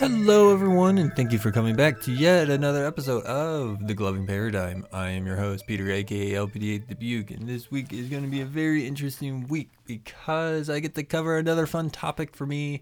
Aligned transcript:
Hello, 0.00 0.50
everyone, 0.50 0.96
and 0.96 1.14
thank 1.14 1.30
you 1.30 1.38
for 1.38 1.50
coming 1.50 1.76
back 1.76 2.00
to 2.00 2.10
yet 2.10 2.48
another 2.48 2.86
episode 2.86 3.22
of 3.24 3.86
The 3.86 3.92
Gloving 3.92 4.26
Paradigm. 4.26 4.86
I 4.94 5.10
am 5.10 5.26
your 5.26 5.36
host, 5.36 5.66
Peter, 5.66 5.90
aka 5.90 6.30
LPD8 6.30 6.88
The 6.88 6.94
Buke, 6.94 7.30
and 7.32 7.46
this 7.46 7.70
week 7.70 7.92
is 7.92 8.08
going 8.08 8.22
to 8.22 8.28
be 8.30 8.40
a 8.40 8.46
very 8.46 8.86
interesting 8.86 9.46
week 9.48 9.68
because 9.84 10.70
I 10.70 10.80
get 10.80 10.94
to 10.94 11.02
cover 11.02 11.36
another 11.36 11.66
fun 11.66 11.90
topic 11.90 12.34
for 12.34 12.46
me, 12.46 12.80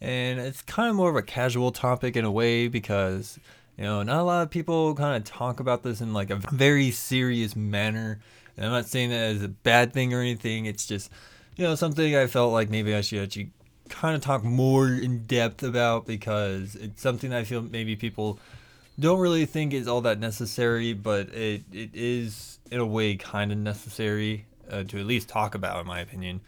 and 0.00 0.38
it's 0.38 0.62
kind 0.62 0.88
of 0.88 0.94
more 0.94 1.10
of 1.10 1.16
a 1.16 1.22
casual 1.22 1.72
topic 1.72 2.14
in 2.14 2.24
a 2.24 2.30
way 2.30 2.68
because, 2.68 3.40
you 3.76 3.82
know, 3.82 4.04
not 4.04 4.20
a 4.20 4.22
lot 4.22 4.42
of 4.42 4.50
people 4.50 4.94
kind 4.94 5.16
of 5.16 5.24
talk 5.24 5.58
about 5.58 5.82
this 5.82 6.00
in 6.00 6.12
like 6.12 6.30
a 6.30 6.36
very 6.36 6.92
serious 6.92 7.56
manner. 7.56 8.20
And 8.56 8.66
I'm 8.66 8.70
not 8.70 8.86
saying 8.86 9.10
that 9.10 9.34
as 9.34 9.42
a 9.42 9.48
bad 9.48 9.92
thing 9.92 10.14
or 10.14 10.20
anything, 10.20 10.66
it's 10.66 10.86
just, 10.86 11.10
you 11.56 11.64
know, 11.64 11.74
something 11.74 12.14
I 12.14 12.28
felt 12.28 12.52
like 12.52 12.70
maybe 12.70 12.94
I 12.94 13.00
should 13.00 13.24
actually 13.24 13.50
kind 13.90 14.16
of 14.16 14.22
talk 14.22 14.42
more 14.42 14.88
in 14.88 15.24
depth 15.26 15.62
about 15.62 16.06
because 16.06 16.74
it's 16.76 17.02
something 17.02 17.32
I 17.32 17.44
feel 17.44 17.62
maybe 17.62 17.96
people 17.96 18.38
don't 18.98 19.20
really 19.20 19.46
think 19.46 19.72
is 19.72 19.88
all 19.88 20.00
that 20.02 20.18
necessary, 20.18 20.92
but 20.92 21.28
it, 21.34 21.62
it 21.72 21.90
is 21.94 22.58
in 22.70 22.80
a 22.80 22.86
way 22.86 23.16
kind 23.16 23.50
of 23.50 23.58
necessary 23.58 24.46
uh, 24.70 24.84
to 24.84 25.00
at 25.00 25.06
least 25.06 25.28
talk 25.28 25.54
about, 25.54 25.80
in 25.80 25.86
my 25.86 26.00
opinion. 26.00 26.40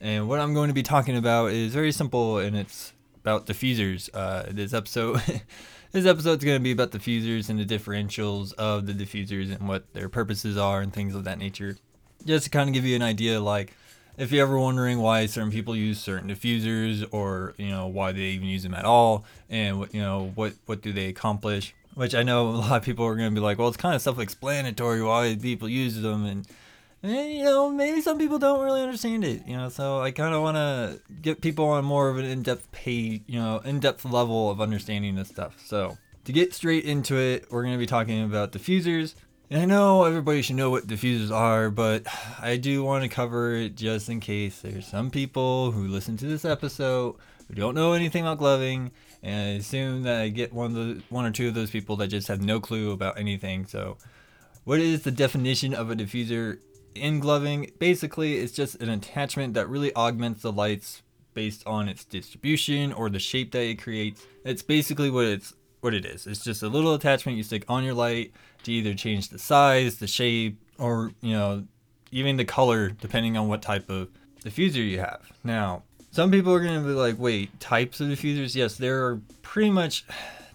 And 0.00 0.28
what 0.28 0.40
I'm 0.40 0.54
going 0.54 0.68
to 0.68 0.74
be 0.74 0.82
talking 0.82 1.16
about 1.16 1.52
is 1.52 1.72
very 1.72 1.92
simple, 1.92 2.38
and 2.38 2.56
it's 2.56 2.92
about 3.22 3.46
diffusers. 3.46 4.10
Uh, 4.12 4.44
this 4.50 4.74
episode, 4.74 5.20
this 5.92 6.06
episode's 6.06 6.44
going 6.44 6.58
to 6.58 6.62
be 6.62 6.72
about 6.72 6.90
diffusers 6.90 7.48
and 7.48 7.58
the 7.58 7.64
differentials 7.64 8.52
of 8.54 8.86
the 8.86 8.92
diffusers 8.92 9.54
and 9.54 9.66
what 9.66 9.92
their 9.94 10.08
purposes 10.08 10.56
are 10.56 10.80
and 10.80 10.92
things 10.92 11.14
of 11.14 11.24
that 11.24 11.38
nature. 11.38 11.78
Just 12.26 12.44
to 12.44 12.50
kind 12.50 12.68
of 12.68 12.74
give 12.74 12.84
you 12.84 12.96
an 12.96 13.02
idea, 13.02 13.40
like 13.40 13.74
if 14.16 14.30
you're 14.30 14.46
ever 14.46 14.58
wondering 14.58 15.00
why 15.00 15.26
certain 15.26 15.50
people 15.50 15.74
use 15.74 16.00
certain 16.00 16.28
diffusers 16.28 17.06
or 17.12 17.54
you 17.56 17.68
know 17.68 17.86
why 17.86 18.12
they 18.12 18.20
even 18.20 18.48
use 18.48 18.62
them 18.62 18.74
at 18.74 18.84
all 18.84 19.24
and 19.50 19.78
what 19.78 19.94
you 19.94 20.00
know 20.00 20.32
what 20.34 20.54
what 20.66 20.82
do 20.82 20.92
they 20.92 21.06
accomplish 21.06 21.74
which 21.94 22.14
i 22.14 22.22
know 22.22 22.48
a 22.48 22.50
lot 22.50 22.76
of 22.76 22.82
people 22.82 23.04
are 23.04 23.16
going 23.16 23.30
to 23.30 23.34
be 23.34 23.40
like 23.40 23.58
well 23.58 23.68
it's 23.68 23.76
kind 23.76 23.94
of 23.94 24.02
self-explanatory 24.02 25.02
why 25.02 25.36
people 25.40 25.68
use 25.68 26.00
them 26.00 26.24
and, 26.24 26.46
and 27.02 27.32
you 27.32 27.44
know 27.44 27.70
maybe 27.70 28.00
some 28.00 28.18
people 28.18 28.38
don't 28.38 28.62
really 28.62 28.82
understand 28.82 29.24
it 29.24 29.46
you 29.46 29.56
know 29.56 29.68
so 29.68 30.00
i 30.00 30.10
kind 30.10 30.34
of 30.34 30.42
want 30.42 30.56
to 30.56 31.00
get 31.22 31.40
people 31.40 31.66
on 31.66 31.84
more 31.84 32.08
of 32.08 32.18
an 32.18 32.24
in-depth 32.24 32.70
pay 32.72 33.22
you 33.26 33.38
know 33.38 33.58
in-depth 33.64 34.04
level 34.04 34.50
of 34.50 34.60
understanding 34.60 35.14
this 35.14 35.28
stuff. 35.28 35.56
So 35.64 35.98
to 36.24 36.32
get 36.32 36.54
straight 36.54 36.84
into 36.84 37.16
it 37.16 37.46
we're 37.50 37.62
going 37.62 37.74
to 37.74 37.78
be 37.78 37.86
talking 37.86 38.22
about 38.24 38.52
diffusers 38.52 39.14
and 39.50 39.62
I 39.62 39.64
know 39.66 40.04
everybody 40.04 40.42
should 40.42 40.56
know 40.56 40.70
what 40.70 40.86
diffusers 40.86 41.30
are, 41.30 41.70
but 41.70 42.06
I 42.40 42.56
do 42.56 42.82
want 42.82 43.02
to 43.04 43.08
cover 43.08 43.54
it 43.54 43.76
just 43.76 44.08
in 44.08 44.20
case 44.20 44.60
there's 44.60 44.86
some 44.86 45.10
people 45.10 45.72
who 45.72 45.86
listen 45.86 46.16
to 46.18 46.26
this 46.26 46.44
episode 46.44 47.16
who 47.48 47.54
don't 47.54 47.74
know 47.74 47.92
anything 47.92 48.22
about 48.22 48.38
gloving, 48.38 48.90
and 49.22 49.48
I 49.48 49.52
assume 49.58 50.02
that 50.04 50.20
I 50.20 50.28
get 50.28 50.52
one 50.52 50.66
of 50.66 50.74
the 50.74 51.02
one 51.10 51.26
or 51.26 51.30
two 51.30 51.48
of 51.48 51.54
those 51.54 51.70
people 51.70 51.96
that 51.96 52.08
just 52.08 52.28
have 52.28 52.40
no 52.40 52.60
clue 52.60 52.90
about 52.90 53.18
anything. 53.18 53.66
So, 53.66 53.98
what 54.64 54.80
is 54.80 55.02
the 55.02 55.10
definition 55.10 55.74
of 55.74 55.90
a 55.90 55.94
diffuser 55.94 56.58
in 56.94 57.20
gloving? 57.20 57.70
Basically, 57.78 58.38
it's 58.38 58.52
just 58.52 58.76
an 58.76 58.88
attachment 58.88 59.54
that 59.54 59.68
really 59.68 59.94
augments 59.94 60.42
the 60.42 60.52
lights 60.52 61.02
based 61.34 61.66
on 61.66 61.88
its 61.88 62.04
distribution 62.04 62.92
or 62.92 63.10
the 63.10 63.18
shape 63.18 63.52
that 63.52 63.62
it 63.62 63.82
creates. 63.82 64.24
It's 64.44 64.62
basically 64.62 65.10
what 65.10 65.26
it's 65.26 65.52
what 65.84 65.94
it 65.94 66.06
is. 66.06 66.26
It's 66.26 66.42
just 66.42 66.62
a 66.62 66.68
little 66.68 66.94
attachment 66.94 67.36
you 67.36 67.44
stick 67.44 67.64
on 67.68 67.84
your 67.84 67.94
light 67.94 68.32
to 68.64 68.72
either 68.72 68.94
change 68.94 69.28
the 69.28 69.38
size, 69.38 69.98
the 69.98 70.06
shape, 70.06 70.58
or 70.78 71.12
you 71.20 71.34
know, 71.34 71.64
even 72.10 72.36
the 72.36 72.44
color, 72.44 72.88
depending 72.88 73.36
on 73.36 73.48
what 73.48 73.60
type 73.60 73.90
of 73.90 74.08
diffuser 74.42 74.76
you 74.76 74.98
have. 74.98 75.30
Now, 75.44 75.82
some 76.10 76.30
people 76.30 76.54
are 76.54 76.60
going 76.60 76.80
to 76.80 76.86
be 76.86 76.94
like, 76.94 77.18
wait, 77.18 77.60
types 77.60 78.00
of 78.00 78.08
diffusers? 78.08 78.54
Yes, 78.54 78.76
there 78.76 79.04
are 79.04 79.20
pretty 79.42 79.70
much 79.70 80.06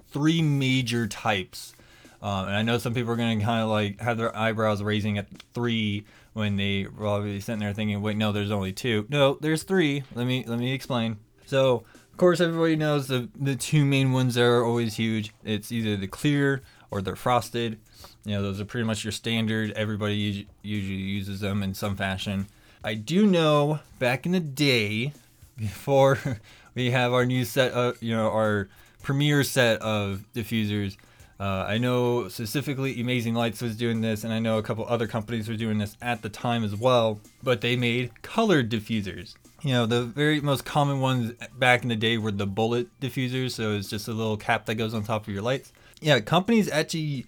three 0.10 0.42
major 0.42 1.08
types. 1.08 1.74
Um, 2.22 2.48
and 2.48 2.56
I 2.56 2.62
know 2.64 2.78
some 2.78 2.94
people 2.94 3.14
are 3.14 3.16
going 3.16 3.40
to 3.40 3.46
kind 3.46 3.62
of 3.64 3.70
like 3.70 4.02
have 4.02 4.18
their 4.18 4.36
eyebrows 4.36 4.82
raising 4.82 5.18
at 5.18 5.28
three 5.54 6.06
when 6.34 6.56
they 6.56 6.86
probably 6.86 7.40
sitting 7.40 7.60
there 7.60 7.74
thinking, 7.74 8.02
wait, 8.02 8.18
no, 8.18 8.32
there's 8.32 8.52
only 8.52 8.74
two. 8.74 9.06
No, 9.10 9.38
there's 9.40 9.64
three. 9.64 10.04
Let 10.16 10.26
me 10.26 10.44
let 10.48 10.60
me 10.60 10.74
explain. 10.74 11.18
So, 11.46 11.84
course, 12.20 12.40
everybody 12.40 12.76
knows 12.76 13.08
the 13.08 13.30
the 13.36 13.56
two 13.56 13.86
main 13.86 14.12
ones 14.12 14.36
that 14.36 14.44
are 14.44 14.64
always 14.64 14.96
huge. 14.96 15.34
It's 15.44 15.72
either 15.72 15.96
the 15.96 16.08
clear 16.08 16.62
or 16.92 17.02
they're 17.02 17.16
frosted. 17.16 17.80
You 18.26 18.36
know, 18.36 18.42
those 18.44 18.62
are 18.62 18.66
pretty 18.66 18.86
much 18.86 19.04
your 19.04 19.12
standard. 19.12 19.72
Everybody 19.72 20.48
usually 20.62 20.96
uses 20.96 21.40
them 21.40 21.64
in 21.64 21.74
some 21.74 21.96
fashion. 21.96 22.48
I 22.84 22.94
do 22.94 23.26
know 23.26 23.80
back 23.98 24.26
in 24.26 24.34
the 24.34 24.40
day, 24.40 25.14
before 25.58 26.20
we 26.76 26.92
have 26.92 27.14
our 27.14 27.26
new 27.26 27.46
set 27.46 27.72
of, 27.72 28.02
you 28.04 28.16
know, 28.16 28.30
our 28.30 28.70
premiere 29.02 29.44
set 29.44 29.82
of 29.82 30.26
diffusers, 30.36 30.98
uh, 31.40 31.66
I 31.68 31.78
know 31.78 32.28
specifically 32.28 33.00
Amazing 33.00 33.34
Lights 33.34 33.62
was 33.62 33.78
doing 33.78 34.02
this, 34.02 34.26
and 34.26 34.34
I 34.34 34.40
know 34.40 34.58
a 34.58 34.64
couple 34.64 34.86
other 34.88 35.08
companies 35.08 35.48
were 35.48 35.56
doing 35.56 35.78
this 35.78 35.96
at 36.02 36.22
the 36.22 36.30
time 36.30 36.66
as 36.66 36.76
well, 36.76 37.22
but 37.42 37.62
they 37.62 37.78
made 37.78 38.22
colored 38.22 38.70
diffusers. 38.70 39.36
You 39.62 39.74
know, 39.74 39.86
the 39.86 40.04
very 40.04 40.40
most 40.42 40.66
common 40.66 41.02
ones 41.02 41.34
back 41.58 41.84
in 41.84 41.90
the 41.90 41.96
day 41.96 42.18
were 42.18 42.32
the 42.32 42.48
bullet 42.48 42.88
diffusers, 43.00 43.52
so 43.52 43.74
it's 43.74 43.90
just 43.90 44.08
a 44.08 44.14
little 44.14 44.38
cap 44.38 44.66
that 44.68 44.76
goes 44.76 44.94
on 44.94 45.04
top 45.04 45.28
of 45.28 45.34
your 45.34 45.42
lights. 45.42 45.74
Yeah, 46.02 46.20
companies 46.22 46.70
actually 46.70 47.26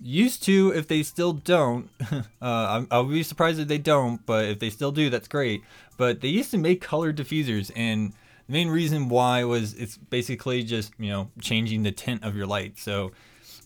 used 0.00 0.42
to 0.42 0.72
if 0.74 0.88
they 0.88 1.02
still 1.02 1.32
don't 1.32 1.88
uh, 2.42 2.84
i'll 2.90 3.04
be 3.04 3.22
surprised 3.22 3.58
if 3.58 3.68
they 3.68 3.78
don't 3.78 4.24
but 4.26 4.44
if 4.44 4.58
they 4.58 4.68
still 4.68 4.92
do 4.92 5.08
that's 5.08 5.28
great 5.28 5.62
but 5.96 6.20
they 6.20 6.28
used 6.28 6.50
to 6.50 6.58
make 6.58 6.80
colored 6.80 7.16
diffusers 7.16 7.70
and 7.74 8.12
the 8.46 8.52
main 8.52 8.68
reason 8.68 9.08
why 9.08 9.42
was 9.44 9.74
it's 9.74 9.96
basically 9.96 10.62
just 10.62 10.92
you 10.98 11.08
know 11.08 11.30
changing 11.40 11.82
the 11.82 11.92
tint 11.92 12.22
of 12.24 12.36
your 12.36 12.46
light 12.46 12.78
so 12.78 13.10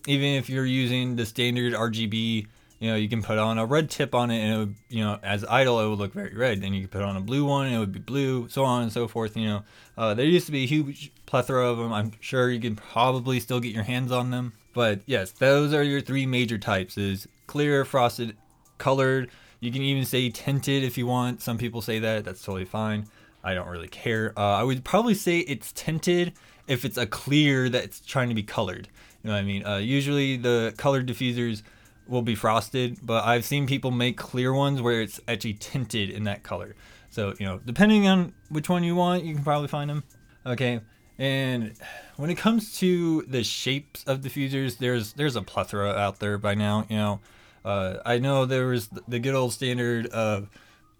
even 0.06 0.28
if 0.28 0.48
you're 0.48 0.66
using 0.66 1.16
the 1.16 1.26
standard 1.26 1.72
rgb 1.72 2.46
you 2.80 2.90
know 2.90 2.96
you 2.96 3.08
can 3.08 3.22
put 3.22 3.38
on 3.38 3.58
a 3.58 3.64
red 3.64 3.88
tip 3.88 4.14
on 4.14 4.32
it 4.32 4.40
and 4.40 4.54
it 4.54 4.58
would 4.58 4.74
you 4.88 5.04
know 5.04 5.18
as 5.22 5.44
idle 5.44 5.80
it 5.80 5.88
would 5.88 5.98
look 6.00 6.12
very 6.12 6.34
red 6.34 6.60
then 6.60 6.74
you 6.74 6.80
could 6.82 6.90
put 6.90 7.02
on 7.02 7.16
a 7.16 7.20
blue 7.20 7.44
one 7.44 7.68
it 7.68 7.78
would 7.78 7.92
be 7.92 8.00
blue 8.00 8.48
so 8.48 8.64
on 8.64 8.82
and 8.82 8.92
so 8.92 9.06
forth 9.06 9.36
you 9.36 9.46
know 9.46 9.62
uh, 9.96 10.14
there 10.14 10.26
used 10.26 10.46
to 10.46 10.52
be 10.52 10.64
a 10.64 10.66
huge 10.66 11.12
plethora 11.26 11.68
of 11.68 11.78
them 11.78 11.92
i'm 11.92 12.10
sure 12.18 12.50
you 12.50 12.58
can 12.58 12.74
probably 12.74 13.38
still 13.38 13.60
get 13.60 13.72
your 13.72 13.84
hands 13.84 14.10
on 14.10 14.30
them 14.32 14.52
but 14.72 15.00
yes, 15.06 15.32
those 15.32 15.74
are 15.74 15.82
your 15.82 16.00
three 16.00 16.26
major 16.26 16.58
types: 16.58 16.96
is 16.96 17.28
clear, 17.46 17.84
frosted, 17.84 18.36
colored. 18.78 19.30
You 19.60 19.72
can 19.72 19.82
even 19.82 20.04
say 20.04 20.30
tinted 20.30 20.84
if 20.84 20.96
you 20.96 21.06
want. 21.06 21.42
Some 21.42 21.58
people 21.58 21.82
say 21.82 21.98
that. 21.98 22.24
That's 22.24 22.42
totally 22.42 22.64
fine. 22.64 23.06
I 23.42 23.54
don't 23.54 23.68
really 23.68 23.88
care. 23.88 24.32
Uh, 24.36 24.56
I 24.56 24.62
would 24.62 24.84
probably 24.84 25.14
say 25.14 25.40
it's 25.40 25.72
tinted 25.72 26.34
if 26.66 26.84
it's 26.84 26.96
a 26.96 27.06
clear 27.06 27.68
that's 27.68 28.00
trying 28.00 28.28
to 28.28 28.34
be 28.34 28.42
colored. 28.42 28.88
You 29.22 29.28
know 29.28 29.34
what 29.34 29.40
I 29.40 29.44
mean? 29.44 29.66
Uh, 29.66 29.76
usually 29.76 30.36
the 30.36 30.74
colored 30.76 31.06
diffusers 31.06 31.62
will 32.10 32.22
be 32.22 32.34
frosted, 32.34 32.98
but 33.02 33.24
I've 33.24 33.44
seen 33.44 33.66
people 33.66 33.92
make 33.92 34.18
clear 34.18 34.52
ones 34.52 34.82
where 34.82 35.00
it's 35.00 35.20
actually 35.28 35.54
tinted 35.54 36.10
in 36.10 36.24
that 36.24 36.42
color. 36.42 36.74
So, 37.08 37.34
you 37.38 37.46
know, 37.46 37.60
depending 37.64 38.06
on 38.08 38.34
which 38.48 38.68
one 38.68 38.82
you 38.82 38.96
want, 38.96 39.24
you 39.24 39.34
can 39.34 39.44
probably 39.44 39.68
find 39.68 39.88
them. 39.88 40.04
Okay. 40.44 40.80
And 41.18 41.74
when 42.16 42.30
it 42.30 42.36
comes 42.36 42.78
to 42.78 43.22
the 43.22 43.44
shapes 43.44 44.04
of 44.04 44.20
diffusers, 44.20 44.78
there's 44.78 45.12
there's 45.12 45.36
a 45.36 45.42
plethora 45.42 45.90
out 45.90 46.18
there 46.18 46.38
by 46.38 46.54
now. 46.54 46.86
You 46.88 46.96
know, 46.96 47.20
uh, 47.64 47.96
I 48.06 48.18
know 48.18 48.46
there 48.46 48.66
was 48.66 48.88
the 48.88 49.18
good 49.18 49.34
old 49.34 49.52
standard 49.52 50.06
of 50.06 50.48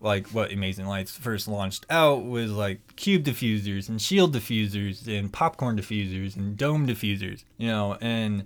like 0.00 0.28
what 0.28 0.52
Amazing 0.52 0.86
Lights 0.86 1.16
first 1.16 1.48
launched 1.48 1.86
out 1.90 2.24
was 2.24 2.50
like 2.50 2.96
cube 2.96 3.24
diffusers 3.24 3.88
and 3.88 4.00
shield 4.00 4.34
diffusers 4.34 5.06
and 5.08 5.32
popcorn 5.32 5.78
diffusers 5.78 6.36
and 6.36 6.56
dome 6.56 6.86
diffusers. 6.86 7.44
You 7.56 7.68
know, 7.68 7.96
and 8.00 8.44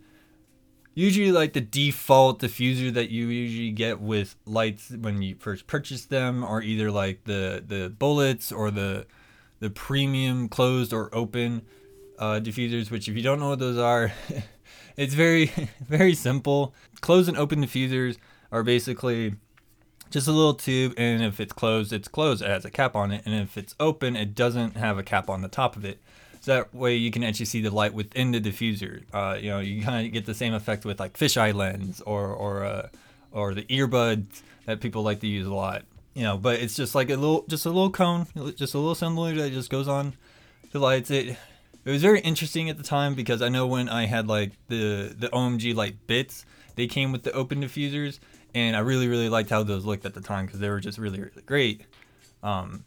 usually 0.95 1.33
like 1.33 1.53
the 1.53 1.61
default 1.61 2.41
diffuser 2.41 2.93
that 2.95 3.11
you 3.11 3.27
usually 3.27 3.71
get 3.71 4.01
with 4.01 4.37
lights 4.47 4.91
when 4.91 5.23
you 5.23 5.37
first 5.37 5.67
purchase 5.67 6.05
them 6.07 6.45
are 6.45 6.63
either 6.63 6.91
like 6.91 7.25
the 7.25 7.63
the 7.67 7.89
bullets 7.91 8.53
or 8.53 8.71
the 8.71 9.07
the 9.61 9.71
premium 9.71 10.49
closed 10.49 10.93
or 10.93 11.09
open 11.15 11.63
uh, 12.19 12.41
diffusers, 12.41 12.91
which 12.91 13.09
if 13.09 13.17
you 13.17 13.23
don't 13.23 13.41
know 13.41 13.51
what 13.51 13.59
those 13.59 13.79
are, 13.79 14.13
it's 14.97 15.15
very, 15.15 15.47
very 15.81 16.15
simple. 16.15 16.75
Closed 17.01 17.29
and 17.29 17.39
open 17.39 17.65
diffusers 17.65 18.17
are 18.53 18.63
basically 18.63 19.35
just 20.11 20.29
a 20.29 20.33
little 20.33 20.55
tube, 20.55 20.95
and 20.97 21.23
if 21.23 21.41
it's 21.41 21.53
closed, 21.53 21.93
it's 21.93 22.09
closed. 22.09 22.43
It 22.43 22.49
has 22.49 22.65
a 22.65 22.71
cap 22.71 22.95
on 22.95 23.11
it, 23.11 23.23
and 23.25 23.35
if 23.35 23.57
it's 23.57 23.75
open, 23.81 24.17
it 24.17 24.35
doesn't 24.35 24.77
have 24.77 24.99
a 24.99 25.03
cap 25.03 25.29
on 25.29 25.43
the 25.43 25.49
top 25.49 25.77
of 25.77 25.85
it. 25.85 25.99
So 26.45 26.55
that 26.57 26.75
way 26.75 26.97
you 26.97 27.11
can 27.11 27.25
actually 27.25 27.47
see 27.47 27.63
the 27.63 27.71
light 27.71 27.95
within 27.95 28.33
the 28.33 28.41
diffuser. 28.41 29.03
Uh, 29.13 29.39
you 29.41 29.49
know, 29.49 29.61
you 29.61 29.83
kind 29.83 30.07
of 30.07 30.13
get 30.13 30.27
the 30.27 30.35
same 30.35 30.53
effect 30.53 30.85
with 30.85 31.01
like 31.01 31.15
fisheye 31.17 31.55
lens 31.55 32.03
or 32.03 32.27
or 32.29 32.65
uh, 32.65 32.89
or 33.33 33.55
the 33.55 33.65
earbuds 33.65 34.43
that 34.67 34.81
people 34.81 35.03
like 35.03 35.21
to 35.21 35.27
use 35.27 35.47
a 35.47 35.55
lot 35.55 35.85
you 36.15 36.23
know, 36.23 36.39
but 36.39 36.61
it's 36.61 36.77
just 36.77 36.95
like 36.95 37.11
a 37.11 37.17
little, 37.17 37.45
just 37.49 37.67
a 37.67 37.71
little 37.71 37.91
cone, 37.91 38.27
just 38.57 38.75
a 38.75 38.79
little 38.79 38.93
assembly 38.93 39.35
that 39.35 39.51
just 39.51 39.69
goes 39.69 39.89
on 39.89 40.15
the 40.73 40.79
lights. 40.79 41.11
It 41.11 41.37
it 41.85 41.91
was 41.91 42.01
very 42.01 42.21
interesting 42.21 42.71
at 42.71 42.79
the 42.79 42.83
time 42.83 43.15
because 43.15 43.43
I 43.43 43.49
know 43.49 43.67
when 43.67 43.89
I 43.89 44.07
had 44.07 44.29
like 44.29 44.53
the 44.69 45.15
the 45.19 45.29
OMG 45.29 45.75
light 45.75 46.07
bits, 46.07 46.47
they 46.77 46.87
came 46.87 47.13
with 47.13 47.25
the 47.25 47.33
open 47.33 47.63
diffusers, 47.63 48.21
and 48.55 48.77
I 48.77 48.79
really 48.79 49.09
really 49.09 49.29
liked 49.29 49.51
how 49.51 49.65
those 49.65 49.85
looked 49.85 50.07
at 50.07 50.15
the 50.15 50.21
time 50.21 50.47
because 50.47 50.61
they 50.61 50.71
were 50.71 50.81
just 50.81 50.99
really 50.99 51.19
really 51.19 51.43
great. 51.45 51.83
Um, 52.43 52.85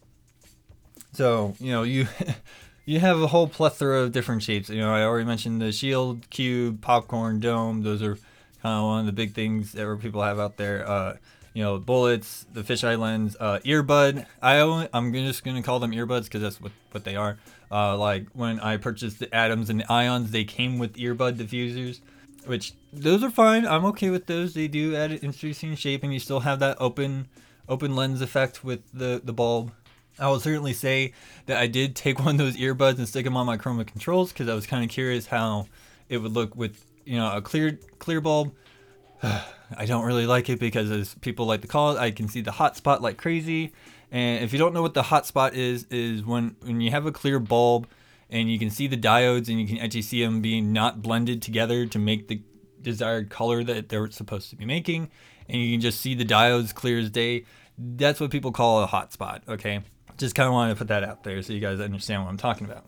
so 1.13 1.53
you 1.60 1.71
know 1.71 1.83
you 1.83 2.07
you 2.88 3.01
have 3.01 3.22
a 3.22 3.28
whole 3.28 3.50
plethora 3.50 4.00
of 4.00 4.13
different 4.13 4.42
shapes. 4.42 4.69
You 4.69 4.80
know, 4.80 4.94
I 4.94 5.04
already 5.04 5.25
mentioned 5.25 5.62
the 5.62 5.74
shield, 5.74 6.28
cube, 6.30 6.81
popcorn, 6.81 7.42
dome. 7.42 7.84
Those 7.84 8.01
are 8.01 8.16
kind 8.63 8.80
of 8.80 8.84
one 8.86 9.00
of 9.01 9.06
the 9.06 9.12
big 9.12 9.34
things 9.34 9.74
that 9.74 10.00
people 10.01 10.24
have 10.24 10.39
out 10.39 10.56
there. 10.56 10.88
Uh, 10.88 11.18
you 11.54 11.63
know, 11.63 11.80
bullets, 11.80 12.45
the 12.54 12.62
fisheye 12.62 12.98
lens, 12.98 13.36
uh, 13.42 13.60
earbud. 13.66 14.25
I 14.42 14.60
only, 14.60 14.88
I'm 14.94 15.12
just 15.12 15.44
gonna 15.44 15.62
call 15.62 15.80
them 15.80 15.92
earbuds 15.92 16.24
because 16.25 16.42
that's 16.42 16.62
what 16.62 16.72
what 16.92 17.04
they 17.04 17.18
are. 17.18 17.38
Uh, 17.69 17.98
like 17.98 18.28
when 18.31 18.62
I 18.62 18.78
purchased 18.78 19.19
the 19.19 19.36
atoms 19.36 19.69
and 19.69 19.81
the 19.81 19.92
ions, 19.92 20.31
they 20.31 20.45
came 20.45 20.80
with 20.80 20.95
earbud 20.95 21.36
diffusers, 21.36 22.00
which 22.45 22.74
those 22.94 23.22
are 23.22 23.30
fine. 23.30 23.68
I'm 23.68 23.84
okay 23.88 24.10
with 24.10 24.28
those. 24.28 24.54
They 24.54 24.69
do 24.69 24.95
add 24.95 25.12
an 25.12 25.18
interesting 25.18 25.75
shape, 25.75 26.04
and 26.04 26.13
you 26.13 26.22
still 26.22 26.39
have 26.39 26.60
that 26.60 26.78
open 26.80 27.28
open 27.68 27.98
lens 27.98 28.22
effect 28.22 28.63
with 28.63 28.80
the 28.94 29.22
the 29.22 29.34
bulb. 29.34 29.74
I 30.19 30.28
will 30.30 30.40
certainly 30.40 30.74
say 30.74 31.14
that 31.46 31.58
I 31.58 31.68
did 31.68 31.96
take 31.96 32.19
one 32.25 32.36
of 32.36 32.38
those 32.38 32.58
earbuds 32.58 32.98
and 32.98 33.08
stick 33.08 33.25
them 33.25 33.38
on 33.38 33.46
my 33.46 33.58
Chroma 33.58 33.86
controls 33.86 34.31
because 34.31 34.50
I 34.50 34.56
was 34.56 34.66
kind 34.66 34.84
of 34.84 34.90
curious 34.90 35.28
how 35.28 35.68
it 36.10 36.18
would 36.18 36.34
look 36.34 36.56
with 36.56 36.86
you 37.06 37.18
know 37.18 37.36
a 37.36 37.42
clear 37.42 37.80
clear 38.00 38.22
bulb. 38.22 38.54
I 39.24 39.86
don't 39.86 40.06
really 40.06 40.25
like 40.25 40.50
it 40.50 40.60
because 40.60 40.90
as 40.92 41.14
people 41.16 41.46
like 41.46 41.62
to 41.62 41.68
call 41.68 41.92
it, 41.92 42.00
I 42.00 42.12
can 42.12 42.30
see 42.30 42.42
the 42.42 42.54
hot 42.54 42.78
spot 42.78 43.02
like 43.02 43.18
crazy. 43.18 43.74
And 44.12 44.44
if 44.44 44.54
you 44.54 44.60
don't 44.60 44.74
know 44.74 44.81
what 44.81 44.94
the 44.94 45.04
hot 45.04 45.25
spot 45.25 45.54
is, 45.54 45.86
is 45.90 46.24
when 46.24 46.56
when 46.62 46.81
you 46.81 46.92
have 46.92 47.06
a 47.06 47.12
clear 47.12 47.40
bulb 47.40 47.88
and 48.30 48.50
you 48.50 48.60
can 48.60 48.70
see 48.70 48.88
the 48.88 48.98
diodes 48.98 49.50
and 49.50 49.60
you 49.60 49.68
can 49.68 49.78
actually 49.80 50.02
see 50.02 50.24
them 50.24 50.42
being 50.42 50.72
not 50.74 51.02
blended 51.02 51.42
together 51.42 51.86
to 51.86 52.00
make 52.00 52.28
the 52.28 52.42
desired 52.81 53.30
color 53.30 53.63
that 53.63 53.90
they're 53.90 54.10
supposed 54.12 54.50
to 54.50 54.56
be 54.56 54.66
making, 54.66 55.10
and 55.50 55.62
you 55.62 55.74
can 55.74 55.81
just 55.81 56.00
see 56.00 56.13
the 56.16 56.25
diodes 56.25 56.74
clear 56.74 57.00
as 57.00 57.10
day. 57.10 57.46
That's 57.78 58.20
what 58.20 58.31
people 58.31 58.52
call 58.52 58.81
a 58.81 58.88
hot 58.88 59.13
spot. 59.13 59.44
Okay 59.48 59.81
just 60.18 60.36
kind 60.36 60.48
of 60.48 60.54
wanted 60.54 60.74
to 60.74 60.78
put 60.78 60.88
that 60.88 61.04
out 61.04 61.24
there 61.24 61.42
so 61.42 61.54
you 61.54 61.60
guys 61.60 61.80
understand 61.80 62.24
what 62.24 62.30
I'm 62.30 62.38
talking 62.38 62.66
about. 62.66 62.86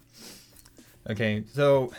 Okay, 1.10 1.44
so 1.54 1.92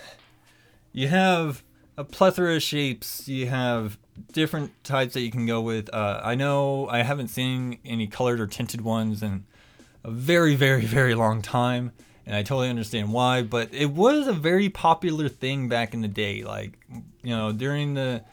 you 0.93 1.09
have 1.09 1.62
a 1.97 2.05
plethora 2.05 2.56
of 2.56 2.62
shapes. 2.62 3.29
You 3.29 3.47
have 3.47 3.99
different 4.32 4.73
types 4.85 5.15
that 5.15 5.21
you 5.21 5.31
can 5.31 5.47
go 5.47 5.61
with. 5.61 5.93
Uh, 5.93 6.21
I 6.23 6.35
know 6.35 6.88
I 6.88 7.03
haven't 7.03 7.29
seen 7.29 7.79
any 7.85 8.06
colored 8.06 8.41
or 8.41 8.47
tinted 8.47 8.81
ones 8.81 9.23
in 9.23 9.44
a 10.05 10.11
very, 10.11 10.55
very, 10.55 10.85
very 10.85 11.15
long 11.15 11.43
time, 11.43 11.93
and 12.26 12.35
I 12.35 12.43
totally 12.43 12.69
understand 12.69 13.12
why. 13.12 13.43
But 13.43 13.73
it 13.73 13.91
was 13.91 14.26
a 14.26 14.33
very 14.33 14.69
popular 14.69 15.29
thing 15.29 15.69
back 15.69 15.94
in 15.94 16.00
the 16.00 16.09
day, 16.09 16.43
like 16.43 16.79
you 17.23 17.37
know 17.37 17.53
during 17.53 17.94
the 17.94 18.25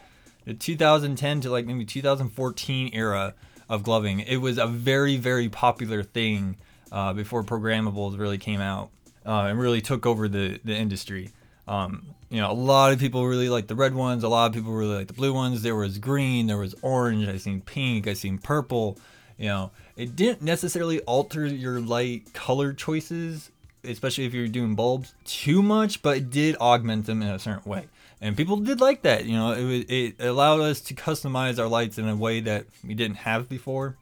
the 0.45 0.53
2010 0.53 1.41
to 1.41 1.49
like 1.49 1.65
maybe 1.65 1.85
2014 1.85 2.89
era 2.93 3.35
of 3.69 3.83
gloving. 3.83 4.21
It 4.21 4.37
was 4.37 4.57
a 4.57 4.67
very, 4.67 5.17
very 5.17 5.49
popular 5.49 6.03
thing 6.03 6.57
uh, 6.91 7.13
before 7.13 7.43
programmables 7.43 8.17
really 8.17 8.37
came 8.37 8.61
out 8.61 8.89
uh, 9.25 9.45
and 9.45 9.59
really 9.59 9.81
took 9.81 10.05
over 10.05 10.27
the, 10.27 10.59
the 10.63 10.75
industry. 10.75 11.31
Um, 11.67 12.07
you 12.29 12.41
know, 12.41 12.51
a 12.51 12.53
lot 12.53 12.91
of 12.91 12.99
people 12.99 13.25
really 13.25 13.49
like 13.49 13.67
the 13.67 13.75
red 13.75 13.93
ones. 13.93 14.23
A 14.23 14.29
lot 14.29 14.47
of 14.47 14.53
people 14.53 14.73
really 14.73 14.95
like 14.95 15.07
the 15.07 15.13
blue 15.13 15.33
ones. 15.33 15.61
There 15.61 15.75
was 15.75 15.97
green, 15.97 16.47
there 16.47 16.57
was 16.57 16.75
orange. 16.81 17.27
I 17.27 17.37
seen 17.37 17.61
pink. 17.61 18.07
I 18.07 18.13
seen 18.13 18.37
purple. 18.37 18.97
You 19.37 19.47
know, 19.47 19.71
it 19.95 20.15
didn't 20.15 20.41
necessarily 20.41 20.99
alter 21.01 21.45
your 21.45 21.79
light 21.79 22.33
color 22.33 22.73
choices, 22.73 23.51
especially 23.83 24.25
if 24.25 24.33
you're 24.33 24.47
doing 24.47 24.75
bulbs 24.75 25.13
too 25.25 25.61
much, 25.61 26.01
but 26.01 26.17
it 26.17 26.29
did 26.29 26.55
augment 26.57 27.05
them 27.05 27.21
in 27.21 27.29
a 27.29 27.39
certain 27.39 27.69
way. 27.69 27.87
And 28.19 28.35
people 28.35 28.57
did 28.57 28.81
like 28.81 29.03
that. 29.03 29.25
You 29.25 29.35
know, 29.35 29.51
it 29.51 29.85
it 29.89 30.15
allowed 30.19 30.61
us 30.61 30.81
to 30.81 30.95
customize 30.95 31.59
our 31.59 31.67
lights 31.67 31.97
in 31.97 32.07
a 32.07 32.15
way 32.15 32.39
that 32.41 32.65
we 32.83 32.95
didn't 32.95 33.17
have 33.17 33.47
before, 33.47 33.95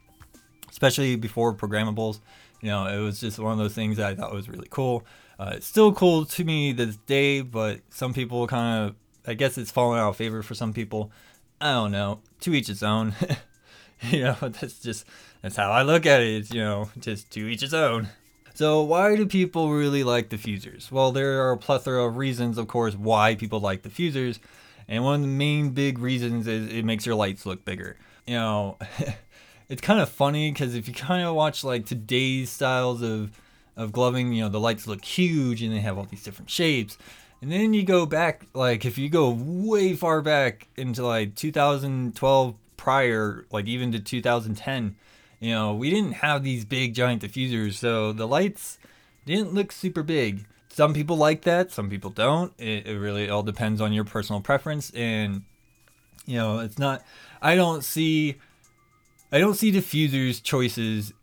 especially 0.72 1.16
before 1.16 1.54
programmables. 1.54 2.20
You 2.66 2.72
know, 2.72 2.88
it 2.88 2.98
was 2.98 3.20
just 3.20 3.38
one 3.38 3.52
of 3.52 3.60
those 3.60 3.76
things 3.76 3.98
that 3.98 4.08
I 4.08 4.16
thought 4.16 4.34
was 4.34 4.50
really 4.50 4.66
cool. 4.72 5.06
Uh, 5.38 5.52
it's 5.54 5.68
still 5.68 5.94
cool 5.94 6.26
to 6.26 6.44
me 6.44 6.72
this 6.72 6.96
day, 6.96 7.42
but 7.42 7.82
some 7.92 8.12
people 8.12 8.48
kind 8.48 8.90
of, 8.90 8.96
I 9.28 9.36
guess 9.36 9.60
it's 9.60 9.70
fallen 9.70 10.00
out 10.00 10.10
of 10.10 10.18
favor 10.18 10.42
for 10.42 10.56
some 10.56 10.74
people. 10.74 11.12
I 11.62 11.74
don't 11.74 11.92
know. 11.92 12.22
To 12.40 12.56
each 12.56 12.68
its 12.68 12.82
own. 12.82 13.14
you 14.10 14.24
know, 14.24 14.36
that's 14.42 14.80
just 14.80 15.06
that's 15.44 15.56
how 15.56 15.70
I 15.70 15.84
look 15.84 16.08
at 16.08 16.22
it. 16.22 16.38
It's, 16.38 16.52
you 16.52 16.62
know, 16.62 16.90
just 16.98 17.30
to 17.34 17.42
each 17.42 17.62
its 17.62 17.74
own. 17.74 18.10
So 18.56 18.82
why 18.82 19.16
do 19.16 19.28
people 19.28 19.72
really 19.72 20.04
like 20.04 20.30
diffusers? 20.30 20.90
Well, 20.90 21.12
there 21.12 21.44
are 21.44 21.52
a 21.52 21.58
plethora 21.58 22.04
of 22.04 22.18
reasons, 22.18 22.58
of 22.58 22.68
course, 22.68 22.96
why 22.96 23.36
people 23.36 23.60
like 23.60 23.84
diffusers. 23.84 24.40
And 24.88 25.04
one 25.04 25.16
of 25.18 25.22
the 25.22 25.28
main 25.28 25.70
big 25.70 26.00
reasons 26.00 26.48
is 26.48 26.74
it 26.74 26.84
makes 26.84 27.06
your 27.06 27.14
lights 27.14 27.46
look 27.46 27.64
bigger. 27.64 27.96
You 28.26 28.38
know, 28.38 28.78
it's 29.70 29.82
kind 29.82 30.00
of 30.00 30.10
funny 30.10 30.52
because 30.52 30.76
if 30.76 30.88
you 30.88 30.94
kind 30.94 31.26
of 31.26 31.36
watch 31.36 31.64
like 31.64 31.86
today's 31.86 32.50
styles 32.50 33.02
of 33.02 33.32
of 33.78 33.92
gloving, 33.92 34.32
you 34.32 34.44
know, 34.44 34.50
the 34.50 34.60
lights 34.60 34.88
look 34.88 35.04
huge 35.04 35.62
and 35.62 35.74
they 35.74 35.82
have 35.82 35.98
all 35.98 36.06
these 36.06 36.24
different 36.24 36.50
shapes. 36.50 36.98
And 37.42 37.52
then 37.52 37.74
you 37.74 37.84
go 37.84 38.06
back, 38.06 38.46
like 38.54 38.86
if 38.86 38.98
you 38.98 39.10
go 39.10 39.30
way 39.30 39.94
far 39.94 40.22
back 40.22 40.68
into 40.78 41.06
like 41.06 41.36
2012 41.36 42.56
prior, 42.78 43.46
like 43.52 43.66
even 43.66 43.92
to 43.92 44.00
2010, 44.00 44.96
you 45.40 45.52
know, 45.52 45.76
we 45.76 45.90
didn't 45.90 46.14
have 46.14 46.44
these 46.44 46.64
big 46.64 46.94
giant 46.94 47.22
diffusers, 47.22 47.74
so 47.74 48.14
the 48.14 48.28
lights 48.28 48.80
didn't 49.26 49.54
look 49.54 49.72
super 49.72 50.02
big. 50.02 50.46
Some 50.70 50.94
people 50.94 51.18
like 51.18 51.42
that, 51.44 51.72
some 51.72 51.90
people 51.90 52.10
don't. 52.10 52.54
It, 52.58 52.88
it 52.88 52.98
really 52.98 53.30
all 53.30 53.44
depends 53.44 53.82
on 53.82 53.94
your 53.94 54.06
personal 54.06 54.42
preference, 54.42 54.92
and 54.92 55.44
you 56.26 56.38
know, 56.38 56.60
it's 56.60 56.80
not. 56.80 57.04
I 57.42 57.56
don't 57.56 57.84
see 57.84 58.38
I 59.32 59.40
don't 59.40 59.56
see 59.56 59.72
diffusers 59.72 60.42
choices 60.42 61.14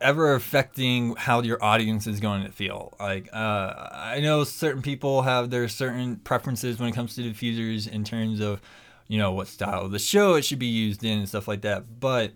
ever 0.00 0.34
affecting 0.34 1.16
how 1.16 1.42
your 1.42 1.62
audience 1.62 2.06
is 2.06 2.20
going 2.20 2.44
to 2.44 2.52
feel. 2.52 2.94
Like, 3.00 3.28
uh, 3.32 3.88
I 3.92 4.20
know 4.20 4.44
certain 4.44 4.82
people 4.82 5.22
have 5.22 5.50
their 5.50 5.68
certain 5.68 6.16
preferences 6.16 6.78
when 6.78 6.88
it 6.88 6.94
comes 6.94 7.14
to 7.16 7.22
diffusers 7.22 7.90
in 7.90 8.04
terms 8.04 8.40
of, 8.40 8.60
you 9.08 9.18
know, 9.18 9.32
what 9.32 9.48
style 9.48 9.86
of 9.86 9.90
the 9.90 9.98
show 9.98 10.34
it 10.34 10.44
should 10.44 10.58
be 10.58 10.66
used 10.66 11.02
in 11.02 11.18
and 11.18 11.28
stuff 11.28 11.48
like 11.48 11.62
that. 11.62 12.00
But, 12.00 12.32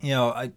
you 0.00 0.10
know, 0.10 0.30
I 0.30 0.52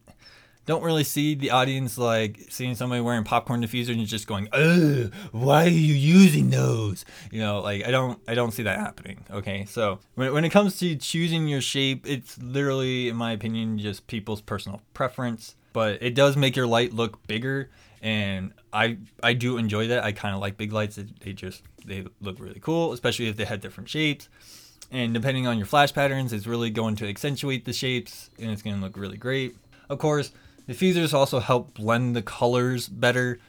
don't 0.65 0.83
really 0.83 1.03
see 1.03 1.35
the 1.35 1.51
audience 1.51 1.97
like 1.97 2.39
seeing 2.49 2.75
somebody 2.75 3.01
wearing 3.01 3.23
popcorn 3.23 3.61
diffuser 3.61 3.91
and 3.91 4.05
just 4.05 4.27
going, 4.27 4.47
"Ugh, 4.51 5.11
why 5.31 5.65
are 5.65 5.69
you 5.69 5.93
using 5.93 6.49
those?" 6.49 7.05
You 7.31 7.41
know, 7.41 7.61
like 7.61 7.85
I 7.85 7.91
don't, 7.91 8.19
I 8.27 8.33
don't 8.33 8.51
see 8.51 8.63
that 8.63 8.79
happening. 8.79 9.25
Okay, 9.31 9.65
so 9.65 9.99
when 10.15 10.33
when 10.33 10.45
it 10.45 10.49
comes 10.49 10.77
to 10.79 10.95
choosing 10.95 11.47
your 11.47 11.61
shape, 11.61 12.07
it's 12.07 12.37
literally, 12.39 13.09
in 13.09 13.15
my 13.15 13.31
opinion, 13.31 13.77
just 13.77 14.07
people's 14.07 14.41
personal 14.41 14.81
preference. 14.93 15.55
But 15.73 16.01
it 16.01 16.15
does 16.15 16.37
make 16.37 16.55
your 16.55 16.67
light 16.67 16.93
look 16.93 17.25
bigger, 17.27 17.69
and 18.01 18.53
I 18.71 18.97
I 19.21 19.33
do 19.33 19.57
enjoy 19.57 19.87
that. 19.87 20.03
I 20.03 20.13
kind 20.13 20.33
of 20.33 20.41
like 20.41 20.57
big 20.57 20.71
lights. 20.71 20.97
They 21.21 21.33
just 21.33 21.63
they 21.85 22.05
look 22.21 22.39
really 22.39 22.59
cool, 22.59 22.93
especially 22.93 23.27
if 23.27 23.37
they 23.37 23.45
had 23.45 23.61
different 23.61 23.89
shapes. 23.89 24.29
And 24.91 25.13
depending 25.13 25.47
on 25.47 25.57
your 25.57 25.65
flash 25.65 25.93
patterns, 25.93 26.31
it's 26.31 26.47
really 26.47 26.69
going 26.69 26.95
to 26.97 27.07
accentuate 27.09 27.65
the 27.65 27.73
shapes, 27.73 28.29
and 28.39 28.51
it's 28.51 28.61
going 28.61 28.75
to 28.75 28.81
look 28.81 28.97
really 28.97 29.17
great. 29.17 29.57
Of 29.89 29.99
course, 29.99 30.31
Diffusers 30.67 31.13
also 31.13 31.39
help 31.39 31.75
blend 31.75 32.15
the 32.15 32.21
colors 32.21 32.87
better. 32.87 33.39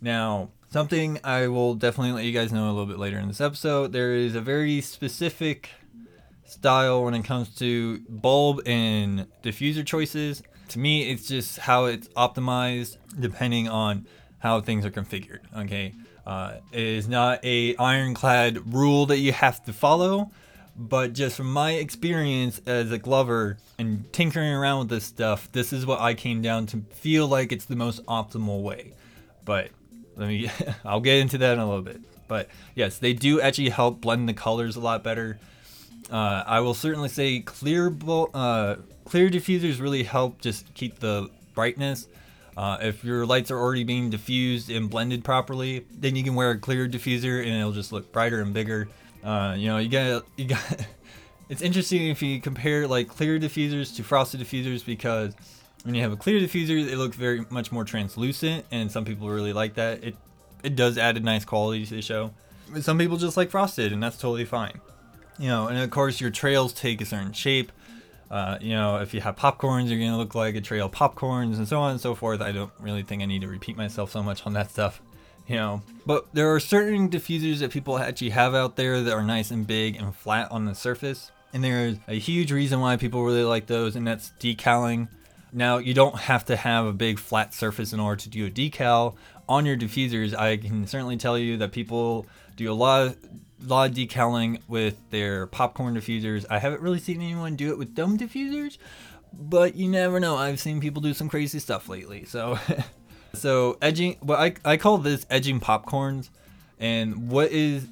Now, 0.00 0.50
something 0.70 1.18
I 1.24 1.48
will 1.48 1.74
definitely 1.74 2.12
let 2.12 2.24
you 2.24 2.32
guys 2.32 2.52
know 2.52 2.66
a 2.66 2.72
little 2.72 2.86
bit 2.86 2.98
later 2.98 3.18
in 3.18 3.28
this 3.28 3.40
episode, 3.40 3.92
there 3.92 4.14
is 4.14 4.34
a 4.34 4.40
very 4.40 4.80
specific 4.80 5.70
style 6.44 7.04
when 7.04 7.14
it 7.14 7.24
comes 7.24 7.54
to 7.56 8.00
bulb 8.08 8.60
and 8.66 9.26
diffuser 9.42 9.84
choices. 9.84 10.42
To 10.68 10.78
me, 10.78 11.10
it's 11.10 11.26
just 11.26 11.58
how 11.58 11.86
it's 11.86 12.08
optimized 12.08 12.98
depending 13.18 13.68
on 13.68 14.06
how 14.38 14.60
things 14.60 14.84
are 14.86 14.90
configured. 14.90 15.40
Okay, 15.56 15.94
uh, 16.26 16.54
it 16.72 16.80
is 16.80 17.08
not 17.08 17.44
a 17.44 17.76
ironclad 17.76 18.72
rule 18.72 19.06
that 19.06 19.18
you 19.18 19.32
have 19.32 19.64
to 19.64 19.72
follow 19.72 20.30
but 20.80 21.12
just 21.12 21.36
from 21.36 21.52
my 21.52 21.72
experience 21.72 22.60
as 22.64 22.90
a 22.90 22.96
glover 22.96 23.58
and 23.78 24.10
tinkering 24.14 24.50
around 24.50 24.78
with 24.78 24.88
this 24.88 25.04
stuff, 25.04 25.52
this 25.52 25.74
is 25.74 25.84
what 25.84 26.00
I 26.00 26.14
came 26.14 26.40
down 26.40 26.64
to 26.66 26.78
feel 26.94 27.28
like 27.28 27.52
it's 27.52 27.66
the 27.66 27.76
most 27.76 28.04
optimal 28.06 28.62
way. 28.62 28.94
But 29.44 29.68
let 30.16 30.28
me, 30.28 30.50
I'll 30.84 31.00
get 31.00 31.18
into 31.18 31.36
that 31.38 31.52
in 31.52 31.58
a 31.58 31.66
little 31.66 31.82
bit. 31.82 32.00
But 32.28 32.48
yes, 32.74 32.96
they 32.96 33.12
do 33.12 33.42
actually 33.42 33.68
help 33.68 34.00
blend 34.00 34.26
the 34.26 34.32
colors 34.32 34.76
a 34.76 34.80
lot 34.80 35.04
better. 35.04 35.38
Uh, 36.10 36.44
I 36.46 36.60
will 36.60 36.74
certainly 36.74 37.10
say 37.10 37.40
clear, 37.40 37.94
uh, 38.32 38.76
clear 39.04 39.28
diffusers 39.28 39.80
really 39.80 40.02
help 40.02 40.40
just 40.40 40.72
keep 40.72 40.98
the 40.98 41.28
brightness. 41.54 42.08
Uh, 42.56 42.78
if 42.80 43.04
your 43.04 43.26
lights 43.26 43.50
are 43.50 43.58
already 43.58 43.84
being 43.84 44.08
diffused 44.08 44.70
and 44.70 44.88
blended 44.88 45.24
properly, 45.24 45.84
then 45.92 46.16
you 46.16 46.24
can 46.24 46.34
wear 46.34 46.52
a 46.52 46.58
clear 46.58 46.88
diffuser 46.88 47.44
and 47.44 47.54
it'll 47.54 47.72
just 47.72 47.92
look 47.92 48.10
brighter 48.12 48.40
and 48.40 48.54
bigger. 48.54 48.88
Uh, 49.22 49.54
you 49.56 49.68
know, 49.68 49.78
you 49.78 49.88
got 49.88 50.24
you 50.36 50.46
got. 50.46 50.86
it's 51.48 51.62
interesting 51.62 52.08
if 52.08 52.22
you 52.22 52.40
compare 52.40 52.86
like 52.86 53.08
clear 53.08 53.38
diffusers 53.38 53.94
to 53.96 54.02
frosted 54.02 54.40
diffusers 54.40 54.84
because 54.84 55.34
when 55.84 55.94
you 55.94 56.02
have 56.02 56.12
a 56.12 56.16
clear 56.16 56.40
diffuser, 56.40 56.86
it 56.86 56.96
looks 56.96 57.16
very 57.16 57.44
much 57.50 57.72
more 57.72 57.84
translucent, 57.84 58.64
and 58.70 58.90
some 58.90 59.04
people 59.04 59.28
really 59.28 59.52
like 59.52 59.74
that. 59.74 60.02
It 60.04 60.16
it 60.62 60.76
does 60.76 60.98
add 60.98 61.16
a 61.16 61.20
nice 61.20 61.44
quality 61.44 61.86
to 61.86 61.94
the 61.94 62.02
show. 62.02 62.32
But 62.72 62.84
some 62.84 62.98
people 62.98 63.16
just 63.16 63.36
like 63.36 63.50
frosted, 63.50 63.92
and 63.92 64.02
that's 64.02 64.16
totally 64.16 64.44
fine. 64.44 64.80
You 65.38 65.48
know, 65.48 65.68
and 65.68 65.78
of 65.78 65.90
course 65.90 66.20
your 66.20 66.30
trails 66.30 66.72
take 66.72 67.00
a 67.00 67.04
certain 67.04 67.32
shape. 67.32 67.72
Uh, 68.30 68.58
you 68.60 68.70
know, 68.70 68.98
if 68.98 69.12
you 69.12 69.20
have 69.20 69.34
popcorns, 69.34 69.88
you're 69.88 69.98
gonna 69.98 70.18
look 70.18 70.34
like 70.34 70.54
a 70.54 70.60
trail 70.60 70.86
of 70.86 70.92
popcorns, 70.92 71.56
and 71.56 71.66
so 71.66 71.80
on 71.80 71.92
and 71.92 72.00
so 72.00 72.14
forth. 72.14 72.40
I 72.40 72.52
don't 72.52 72.70
really 72.78 73.02
think 73.02 73.22
I 73.22 73.26
need 73.26 73.40
to 73.40 73.48
repeat 73.48 73.76
myself 73.76 74.10
so 74.12 74.22
much 74.22 74.46
on 74.46 74.52
that 74.52 74.70
stuff. 74.70 75.02
You 75.50 75.56
know. 75.56 75.82
But 76.06 76.28
there 76.32 76.54
are 76.54 76.60
certain 76.60 77.10
diffusers 77.10 77.58
that 77.58 77.72
people 77.72 77.98
actually 77.98 78.30
have 78.30 78.54
out 78.54 78.76
there 78.76 79.02
that 79.02 79.12
are 79.12 79.22
nice 79.22 79.50
and 79.50 79.66
big 79.66 79.96
and 79.96 80.14
flat 80.14 80.50
on 80.52 80.64
the 80.64 80.74
surface. 80.74 81.32
And 81.52 81.64
there's 81.64 81.96
a 82.06 82.14
huge 82.14 82.52
reason 82.52 82.80
why 82.80 82.96
people 82.96 83.24
really 83.24 83.42
like 83.42 83.66
those, 83.66 83.96
and 83.96 84.06
that's 84.06 84.30
decaling. 84.38 85.08
Now, 85.52 85.78
you 85.78 85.92
don't 85.92 86.16
have 86.16 86.44
to 86.46 86.56
have 86.56 86.86
a 86.86 86.92
big 86.92 87.18
flat 87.18 87.52
surface 87.52 87.92
in 87.92 87.98
order 87.98 88.22
to 88.22 88.28
do 88.28 88.46
a 88.46 88.50
decal 88.50 89.16
on 89.48 89.66
your 89.66 89.76
diffusers. 89.76 90.36
I 90.36 90.56
can 90.56 90.86
certainly 90.86 91.16
tell 91.16 91.36
you 91.36 91.56
that 91.56 91.72
people 91.72 92.26
do 92.54 92.70
a 92.70 92.74
lot 92.74 93.08
of, 93.08 93.16
lot 93.66 93.88
of 93.88 93.96
decaling 93.96 94.62
with 94.68 94.96
their 95.10 95.48
popcorn 95.48 95.96
diffusers. 95.96 96.46
I 96.48 96.60
haven't 96.60 96.80
really 96.80 97.00
seen 97.00 97.20
anyone 97.20 97.56
do 97.56 97.70
it 97.70 97.78
with 97.78 97.96
dome 97.96 98.16
diffusers, 98.16 98.78
but 99.32 99.74
you 99.74 99.88
never 99.88 100.20
know. 100.20 100.36
I've 100.36 100.60
seen 100.60 100.80
people 100.80 101.02
do 101.02 101.12
some 101.12 101.28
crazy 101.28 101.58
stuff 101.58 101.88
lately. 101.88 102.24
So, 102.26 102.56
so 103.34 103.78
edging. 103.80 104.16
Well, 104.22 104.40
I 104.40 104.54
I 104.64 104.76
call 104.76 104.98
this 104.98 105.26
edging 105.30 105.60
popcorns, 105.60 106.30
and 106.78 107.30
what 107.30 107.50
is 107.50 107.86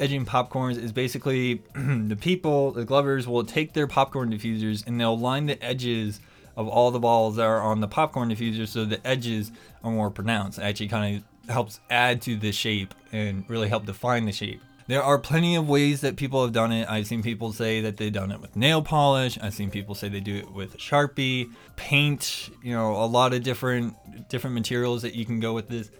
edging 0.00 0.24
popcorns 0.24 0.82
is 0.82 0.92
basically 0.92 1.62
the 1.74 2.16
people, 2.16 2.72
the 2.72 2.84
glovers, 2.84 3.28
will 3.28 3.44
take 3.44 3.74
their 3.74 3.86
popcorn 3.86 4.32
diffusers 4.32 4.86
and 4.86 4.98
they'll 4.98 5.18
line 5.18 5.46
the 5.46 5.62
edges 5.62 6.20
of 6.56 6.66
all 6.66 6.90
the 6.90 6.98
balls 6.98 7.36
that 7.36 7.44
are 7.44 7.60
on 7.60 7.80
the 7.80 7.88
popcorn 7.88 8.30
diffuser 8.30 8.66
so 8.66 8.84
the 8.84 9.06
edges 9.06 9.52
are 9.84 9.90
more 9.90 10.10
pronounced. 10.10 10.58
It 10.58 10.62
actually 10.62 10.88
kind 10.88 11.16
of 11.16 11.50
helps 11.50 11.80
add 11.90 12.22
to 12.22 12.36
the 12.36 12.50
shape 12.50 12.94
and 13.12 13.44
really 13.48 13.68
help 13.68 13.86
define 13.86 14.24
the 14.24 14.32
shape. 14.32 14.60
There 14.90 15.04
are 15.04 15.20
plenty 15.20 15.54
of 15.54 15.68
ways 15.68 16.00
that 16.00 16.16
people 16.16 16.42
have 16.42 16.52
done 16.52 16.72
it. 16.72 16.90
I've 16.90 17.06
seen 17.06 17.22
people 17.22 17.52
say 17.52 17.80
that 17.82 17.96
they've 17.96 18.12
done 18.12 18.32
it 18.32 18.40
with 18.40 18.56
nail 18.56 18.82
polish. 18.82 19.38
I've 19.40 19.54
seen 19.54 19.70
people 19.70 19.94
say 19.94 20.08
they 20.08 20.18
do 20.18 20.34
it 20.34 20.50
with 20.50 20.78
Sharpie, 20.78 21.52
paint, 21.76 22.50
you 22.60 22.74
know, 22.74 22.96
a 22.96 23.06
lot 23.06 23.32
of 23.32 23.44
different 23.44 23.94
different 24.28 24.54
materials 24.54 25.02
that 25.02 25.14
you 25.14 25.24
can 25.24 25.38
go 25.38 25.52
with 25.52 25.68
this. 25.68 25.92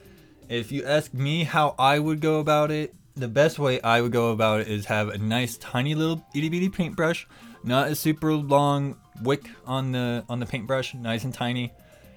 If 0.48 0.72
you 0.72 0.82
ask 0.84 1.14
me 1.14 1.44
how 1.44 1.76
I 1.78 2.00
would 2.00 2.20
go 2.20 2.40
about 2.40 2.72
it, 2.72 2.92
the 3.14 3.28
best 3.28 3.60
way 3.60 3.80
I 3.80 4.00
would 4.00 4.10
go 4.10 4.32
about 4.32 4.62
it 4.62 4.66
is 4.66 4.86
have 4.86 5.08
a 5.08 5.18
nice 5.18 5.56
tiny 5.56 5.94
little 5.94 6.26
itty 6.34 6.48
bitty 6.48 6.68
paintbrush, 6.68 7.28
not 7.62 7.92
a 7.92 7.94
super 7.94 8.34
long 8.34 8.96
wick 9.22 9.48
on 9.66 9.92
the 9.92 10.24
on 10.28 10.40
the 10.40 10.46
paintbrush, 10.46 10.94
nice 10.94 11.22
and 11.22 11.32
tiny, 11.32 11.72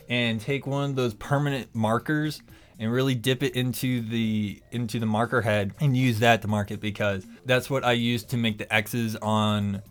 and 0.09 0.41
take 0.41 0.65
one 0.65 0.89
of 0.89 0.95
those 0.95 1.13
permanent 1.13 1.75
markers 1.75 2.41
and 2.79 2.91
really 2.91 3.15
dip 3.15 3.43
it 3.43 3.55
into 3.55 4.01
the 4.01 4.61
into 4.71 4.99
the 4.99 5.05
marker 5.05 5.41
head 5.41 5.73
and 5.79 5.95
use 5.95 6.19
that 6.19 6.41
to 6.41 6.47
mark 6.47 6.71
it 6.71 6.79
because 6.79 7.25
that's 7.45 7.69
what 7.69 7.83
I 7.83 7.93
used 7.93 8.29
to 8.29 8.37
make 8.37 8.57
the 8.57 8.73
X's 8.73 9.15
on 9.17 9.81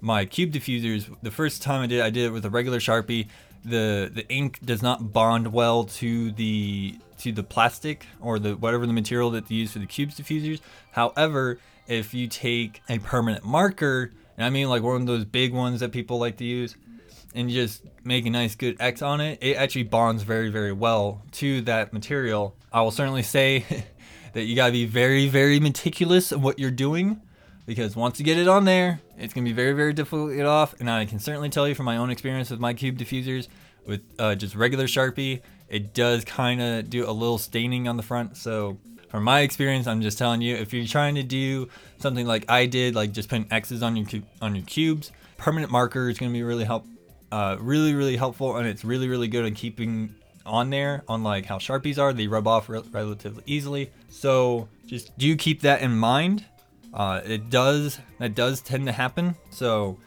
my 0.00 0.24
cube 0.24 0.52
diffusers. 0.52 1.14
The 1.22 1.30
first 1.30 1.62
time 1.62 1.82
I 1.82 1.86
did, 1.86 1.98
it, 1.98 2.02
I 2.02 2.10
did 2.10 2.26
it 2.26 2.30
with 2.30 2.44
a 2.44 2.50
regular 2.50 2.78
Sharpie. 2.78 3.28
The 3.64 4.10
the 4.12 4.26
ink 4.28 4.60
does 4.64 4.82
not 4.82 5.12
bond 5.12 5.52
well 5.52 5.84
to 5.84 6.30
the 6.32 6.98
to 7.18 7.32
the 7.32 7.42
plastic 7.42 8.06
or 8.20 8.38
the 8.38 8.56
whatever 8.56 8.86
the 8.86 8.92
material 8.92 9.30
that 9.32 9.48
they 9.48 9.56
use 9.56 9.72
for 9.72 9.80
the 9.80 9.86
cubes 9.86 10.18
diffusers. 10.18 10.60
However, 10.92 11.58
if 11.88 12.14
you 12.14 12.28
take 12.28 12.82
a 12.88 12.98
permanent 12.98 13.44
marker, 13.44 14.12
and 14.36 14.44
I 14.46 14.50
mean 14.50 14.68
like 14.68 14.82
one 14.82 15.00
of 15.00 15.06
those 15.06 15.24
big 15.24 15.52
ones 15.52 15.80
that 15.80 15.90
people 15.90 16.18
like 16.18 16.36
to 16.36 16.44
use, 16.44 16.76
and 17.34 17.50
just 17.50 17.82
make 18.04 18.26
a 18.26 18.30
nice 18.30 18.54
good 18.54 18.76
X 18.80 19.02
on 19.02 19.20
it, 19.20 19.38
it 19.42 19.56
actually 19.56 19.84
bonds 19.84 20.22
very, 20.22 20.48
very 20.50 20.72
well 20.72 21.22
to 21.32 21.60
that 21.62 21.92
material. 21.92 22.56
I 22.72 22.82
will 22.82 22.90
certainly 22.90 23.22
say 23.22 23.64
that 24.32 24.44
you 24.44 24.56
gotta 24.56 24.72
be 24.72 24.86
very, 24.86 25.28
very 25.28 25.60
meticulous 25.60 26.32
of 26.32 26.42
what 26.42 26.58
you're 26.58 26.70
doing 26.70 27.20
because 27.66 27.94
once 27.94 28.18
you 28.18 28.24
get 28.24 28.38
it 28.38 28.48
on 28.48 28.64
there, 28.64 29.00
it's 29.18 29.34
gonna 29.34 29.44
be 29.44 29.52
very, 29.52 29.72
very 29.72 29.92
difficult 29.92 30.30
to 30.30 30.36
get 30.36 30.46
off. 30.46 30.74
And 30.80 30.90
I 30.90 31.04
can 31.04 31.18
certainly 31.18 31.50
tell 31.50 31.68
you 31.68 31.74
from 31.74 31.86
my 31.86 31.98
own 31.98 32.10
experience 32.10 32.50
with 32.50 32.60
my 32.60 32.72
cube 32.72 32.98
diffusers 32.98 33.48
with 33.86 34.02
uh, 34.18 34.34
just 34.34 34.54
regular 34.54 34.84
Sharpie, 34.84 35.40
it 35.68 35.94
does 35.94 36.24
kind 36.24 36.60
of 36.60 36.90
do 36.90 37.08
a 37.08 37.12
little 37.12 37.38
staining 37.38 37.88
on 37.88 37.96
the 37.96 38.02
front. 38.02 38.36
So 38.36 38.78
from 39.10 39.24
my 39.24 39.40
experience, 39.40 39.86
I'm 39.86 40.02
just 40.02 40.18
telling 40.18 40.42
you, 40.42 40.54
if 40.56 40.72
you're 40.72 40.86
trying 40.86 41.14
to 41.16 41.22
do 41.22 41.68
something 41.98 42.26
like 42.26 42.44
I 42.48 42.66
did, 42.66 42.94
like 42.94 43.12
just 43.12 43.28
putting 43.28 43.50
X's 43.50 43.82
on 43.82 43.96
your 43.96 44.22
on 44.40 44.54
your 44.54 44.64
cubes, 44.64 45.10
permanent 45.38 45.72
marker 45.72 46.08
is 46.08 46.18
gonna 46.18 46.32
be 46.32 46.42
really 46.42 46.64
help 46.64 46.86
uh, 47.30 47.56
really 47.60 47.94
really 47.94 48.16
helpful 48.16 48.56
and 48.56 48.66
it's 48.66 48.84
really 48.84 49.08
really 49.08 49.28
good 49.28 49.44
at 49.44 49.54
keeping 49.54 50.14
on 50.46 50.70
there 50.70 51.04
on 51.08 51.22
like 51.22 51.46
how 51.46 51.58
sharpies 51.58 51.98
are. 51.98 52.12
They 52.12 52.26
rub 52.26 52.46
off 52.46 52.68
re- 52.68 52.82
relatively 52.90 53.42
easily. 53.46 53.90
So 54.08 54.68
just 54.86 55.16
do 55.18 55.36
keep 55.36 55.62
that 55.62 55.82
in 55.82 55.96
mind? 55.96 56.44
Uh, 56.94 57.20
it 57.24 57.50
does 57.50 57.98
that 58.18 58.34
does 58.34 58.60
tend 58.60 58.86
to 58.86 58.92
happen. 58.92 59.36
So 59.50 59.98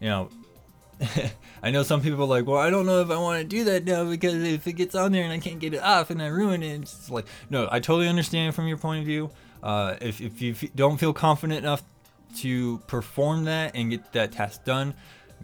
you 0.00 0.08
know 0.08 0.28
I 1.62 1.70
know 1.70 1.82
some 1.82 2.00
people 2.00 2.22
are 2.22 2.26
like, 2.26 2.46
well, 2.46 2.58
I 2.58 2.70
don't 2.70 2.86
know 2.86 3.00
if 3.00 3.10
I 3.10 3.18
want 3.18 3.40
to 3.40 3.44
do 3.46 3.64
that 3.64 3.84
now 3.84 4.04
because 4.08 4.34
if 4.34 4.66
it 4.66 4.74
gets 4.74 4.94
on 4.94 5.12
there 5.12 5.24
and 5.24 5.32
I 5.32 5.38
can't 5.38 5.58
get 5.58 5.74
it 5.74 5.82
off 5.82 6.10
and 6.10 6.22
I 6.22 6.26
ruin 6.26 6.62
it, 6.62 6.82
it's 6.82 7.10
like, 7.10 7.26
no, 7.50 7.68
I 7.70 7.80
totally 7.80 8.08
understand 8.08 8.54
from 8.54 8.66
your 8.66 8.76
point 8.76 9.00
of 9.00 9.06
view. 9.06 9.30
Uh, 9.62 9.96
if, 10.00 10.20
if 10.20 10.40
you 10.40 10.52
f- 10.52 10.70
don't 10.74 10.96
feel 10.98 11.12
confident 11.12 11.58
enough 11.58 11.82
to 12.36 12.78
perform 12.86 13.44
that 13.44 13.72
and 13.74 13.90
get 13.90 14.12
that 14.12 14.32
task 14.32 14.64
done, 14.64 14.94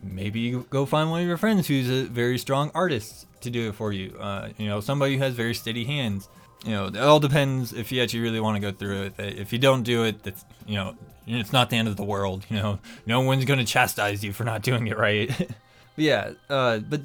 maybe 0.02 0.40
you 0.40 0.66
go 0.70 0.86
find 0.86 1.10
one 1.10 1.22
of 1.22 1.26
your 1.26 1.36
friends 1.36 1.66
who's 1.66 1.88
a 1.88 2.04
very 2.04 2.38
strong 2.38 2.70
artist 2.74 3.26
to 3.42 3.50
do 3.50 3.68
it 3.68 3.74
for 3.74 3.92
you. 3.92 4.16
Uh, 4.18 4.50
you 4.58 4.68
know, 4.68 4.80
somebody 4.80 5.16
who 5.16 5.22
has 5.22 5.34
very 5.34 5.54
steady 5.54 5.84
hands. 5.84 6.28
You 6.64 6.72
know, 6.72 6.86
it 6.86 6.96
all 6.96 7.20
depends 7.20 7.72
if 7.72 7.90
you 7.90 8.02
actually 8.02 8.20
really 8.20 8.40
want 8.40 8.56
to 8.56 8.60
go 8.60 8.70
through 8.70 9.02
it. 9.02 9.14
If 9.18 9.52
you 9.52 9.58
don't 9.58 9.82
do 9.82 10.04
it, 10.04 10.22
that's 10.22 10.44
you 10.66 10.76
know, 10.76 10.94
it's 11.26 11.52
not 11.52 11.70
the 11.70 11.76
end 11.76 11.88
of 11.88 11.96
the 11.96 12.04
world. 12.04 12.44
You 12.48 12.56
know, 12.56 12.78
no 13.06 13.20
one's 13.20 13.44
gonna 13.44 13.64
chastise 13.64 14.24
you 14.24 14.32
for 14.32 14.44
not 14.44 14.62
doing 14.62 14.86
it 14.86 14.96
right. 14.96 15.28
but 15.38 15.48
yeah, 15.96 16.32
uh, 16.48 16.78
but 16.78 17.00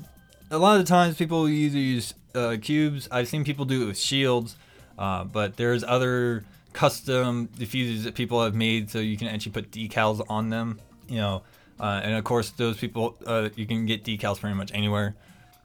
a 0.51 0.57
lot 0.57 0.79
of 0.79 0.85
the 0.85 0.89
times 0.89 1.17
people 1.17 1.47
either 1.47 1.77
use 1.77 2.13
uh, 2.35 2.57
cubes. 2.61 3.07
I've 3.11 3.27
seen 3.27 3.43
people 3.43 3.65
do 3.65 3.83
it 3.83 3.85
with 3.87 3.97
shields, 3.97 4.55
uh, 4.97 5.23
but 5.23 5.57
there's 5.57 5.83
other 5.83 6.45
custom 6.73 7.47
diffusers 7.57 8.03
that 8.03 8.13
people 8.13 8.43
have 8.43 8.53
made 8.53 8.91
so 8.91 8.99
you 8.99 9.17
can 9.17 9.27
actually 9.27 9.51
put 9.51 9.71
decals 9.71 10.23
on 10.29 10.49
them. 10.49 10.79
You 11.07 11.17
know, 11.17 11.43
uh, 11.79 12.01
and 12.03 12.15
of 12.15 12.23
course, 12.23 12.51
those 12.51 12.77
people, 12.77 13.17
uh, 13.25 13.49
you 13.55 13.65
can 13.65 13.85
get 13.85 14.03
decals 14.03 14.39
pretty 14.39 14.55
much 14.55 14.71
anywhere. 14.73 15.15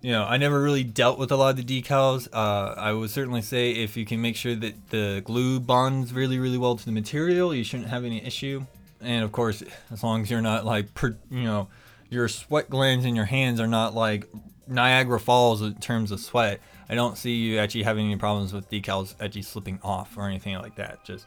You 0.00 0.12
know, 0.12 0.24
I 0.24 0.36
never 0.36 0.60
really 0.60 0.82
dealt 0.82 1.18
with 1.18 1.30
a 1.30 1.36
lot 1.36 1.58
of 1.58 1.64
the 1.64 1.82
decals. 1.82 2.28
Uh, 2.32 2.74
I 2.76 2.92
would 2.92 3.10
certainly 3.10 3.40
say 3.40 3.70
if 3.70 3.96
you 3.96 4.04
can 4.04 4.20
make 4.20 4.34
sure 4.34 4.56
that 4.56 4.90
the 4.90 5.22
glue 5.24 5.60
bonds 5.60 6.12
really, 6.12 6.40
really 6.40 6.58
well 6.58 6.76
to 6.76 6.84
the 6.84 6.92
material, 6.92 7.54
you 7.54 7.62
shouldn't 7.62 7.88
have 7.88 8.04
any 8.04 8.24
issue. 8.24 8.66
And 9.00 9.24
of 9.24 9.30
course, 9.30 9.62
as 9.90 10.02
long 10.02 10.22
as 10.22 10.30
you're 10.30 10.42
not 10.42 10.64
like, 10.64 10.92
per, 10.94 11.16
you 11.30 11.44
know, 11.44 11.68
your 12.10 12.28
sweat 12.28 12.68
glands 12.68 13.04
in 13.04 13.14
your 13.14 13.24
hands 13.24 13.60
are 13.60 13.68
not 13.68 13.94
like 13.94 14.28
Niagara 14.66 15.20
Falls 15.20 15.62
in 15.62 15.74
terms 15.76 16.10
of 16.10 16.20
sweat. 16.20 16.60
I 16.88 16.94
don't 16.94 17.16
see 17.16 17.36
you 17.36 17.58
actually 17.58 17.84
having 17.84 18.06
any 18.06 18.16
problems 18.16 18.52
with 18.52 18.68
decals 18.70 19.14
actually 19.20 19.42
slipping 19.42 19.78
off 19.82 20.16
or 20.16 20.26
anything 20.26 20.56
like 20.56 20.76
that. 20.76 21.04
Just, 21.04 21.26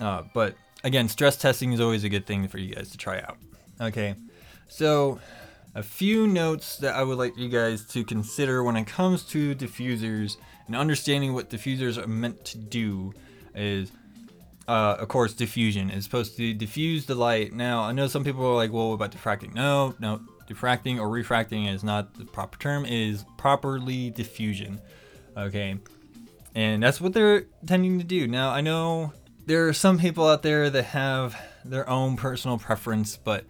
uh, 0.00 0.22
but 0.34 0.54
again, 0.82 1.08
stress 1.08 1.36
testing 1.36 1.72
is 1.72 1.80
always 1.80 2.04
a 2.04 2.08
good 2.08 2.26
thing 2.26 2.48
for 2.48 2.58
you 2.58 2.74
guys 2.74 2.90
to 2.90 2.98
try 2.98 3.20
out. 3.20 3.36
Okay, 3.80 4.16
so 4.66 5.20
a 5.74 5.84
few 5.84 6.26
notes 6.26 6.78
that 6.78 6.96
I 6.96 7.04
would 7.04 7.16
like 7.16 7.36
you 7.36 7.48
guys 7.48 7.84
to 7.86 8.04
consider 8.04 8.64
when 8.64 8.74
it 8.76 8.88
comes 8.88 9.22
to 9.26 9.54
diffusers 9.54 10.36
and 10.66 10.74
understanding 10.74 11.32
what 11.32 11.48
diffusers 11.48 11.96
are 11.96 12.08
meant 12.08 12.44
to 12.46 12.58
do 12.58 13.14
is, 13.54 13.92
uh, 14.66 14.96
of 14.98 15.06
course, 15.06 15.32
diffusion 15.32 15.90
is 15.90 16.02
supposed 16.02 16.36
to 16.38 16.52
diffuse 16.54 17.06
the 17.06 17.14
light. 17.14 17.52
Now, 17.52 17.82
I 17.82 17.92
know 17.92 18.08
some 18.08 18.24
people 18.24 18.44
are 18.44 18.56
like, 18.56 18.72
well, 18.72 18.88
what 18.88 18.94
about 18.94 19.12
diffracting? 19.12 19.54
No, 19.54 19.94
no, 20.00 20.22
diffracting 20.48 20.98
or 20.98 21.08
refracting 21.08 21.66
is 21.66 21.84
not 21.84 22.14
the 22.14 22.24
proper 22.24 22.58
term, 22.58 22.84
it 22.84 22.92
is 22.92 23.24
properly 23.36 24.10
diffusion. 24.10 24.80
Okay, 25.36 25.78
and 26.52 26.82
that's 26.82 27.00
what 27.00 27.12
they're 27.12 27.46
tending 27.64 27.98
to 27.98 28.04
do. 28.04 28.26
Now, 28.26 28.50
I 28.50 28.60
know 28.60 29.12
there 29.46 29.68
are 29.68 29.72
some 29.72 30.00
people 30.00 30.26
out 30.26 30.42
there 30.42 30.68
that 30.68 30.86
have 30.86 31.40
their 31.64 31.88
own 31.88 32.16
personal 32.16 32.58
preference, 32.58 33.16
but 33.16 33.44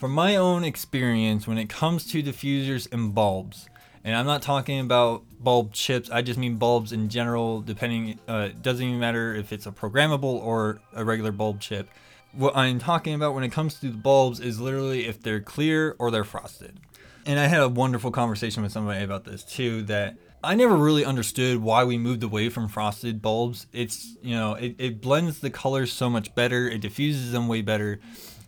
from 0.00 0.12
my 0.12 0.34
own 0.36 0.64
experience, 0.64 1.46
when 1.46 1.58
it 1.58 1.68
comes 1.68 2.06
to 2.06 2.22
diffusers 2.22 2.90
and 2.90 3.14
bulbs, 3.14 3.68
and 4.02 4.16
I'm 4.16 4.24
not 4.24 4.40
talking 4.40 4.80
about 4.80 5.24
bulb 5.38 5.74
chips, 5.74 6.08
I 6.08 6.22
just 6.22 6.38
mean 6.38 6.56
bulbs 6.56 6.90
in 6.90 7.10
general, 7.10 7.60
depending, 7.60 8.18
uh, 8.26 8.48
doesn't 8.62 8.82
even 8.82 8.98
matter 8.98 9.34
if 9.34 9.52
it's 9.52 9.66
a 9.66 9.70
programmable 9.70 10.22
or 10.22 10.80
a 10.94 11.04
regular 11.04 11.32
bulb 11.32 11.60
chip. 11.60 11.90
What 12.32 12.56
I'm 12.56 12.78
talking 12.78 13.12
about 13.12 13.34
when 13.34 13.44
it 13.44 13.50
comes 13.50 13.74
to 13.80 13.90
the 13.90 13.98
bulbs 13.98 14.40
is 14.40 14.58
literally 14.58 15.04
if 15.04 15.22
they're 15.22 15.38
clear 15.38 15.96
or 15.98 16.10
they're 16.10 16.24
frosted. 16.24 16.80
And 17.26 17.38
I 17.38 17.48
had 17.48 17.60
a 17.60 17.68
wonderful 17.68 18.10
conversation 18.10 18.62
with 18.62 18.72
somebody 18.72 19.04
about 19.04 19.24
this 19.24 19.44
too, 19.44 19.82
that 19.82 20.16
I 20.42 20.54
never 20.54 20.76
really 20.76 21.04
understood 21.04 21.58
why 21.58 21.84
we 21.84 21.98
moved 21.98 22.22
away 22.22 22.48
from 22.48 22.68
frosted 22.68 23.20
bulbs. 23.20 23.66
It's, 23.74 24.16
you 24.22 24.34
know, 24.34 24.54
it, 24.54 24.76
it 24.78 25.02
blends 25.02 25.40
the 25.40 25.50
colors 25.50 25.92
so 25.92 26.08
much 26.08 26.34
better, 26.34 26.70
it 26.70 26.80
diffuses 26.80 27.32
them 27.32 27.48
way 27.48 27.60
better, 27.60 28.00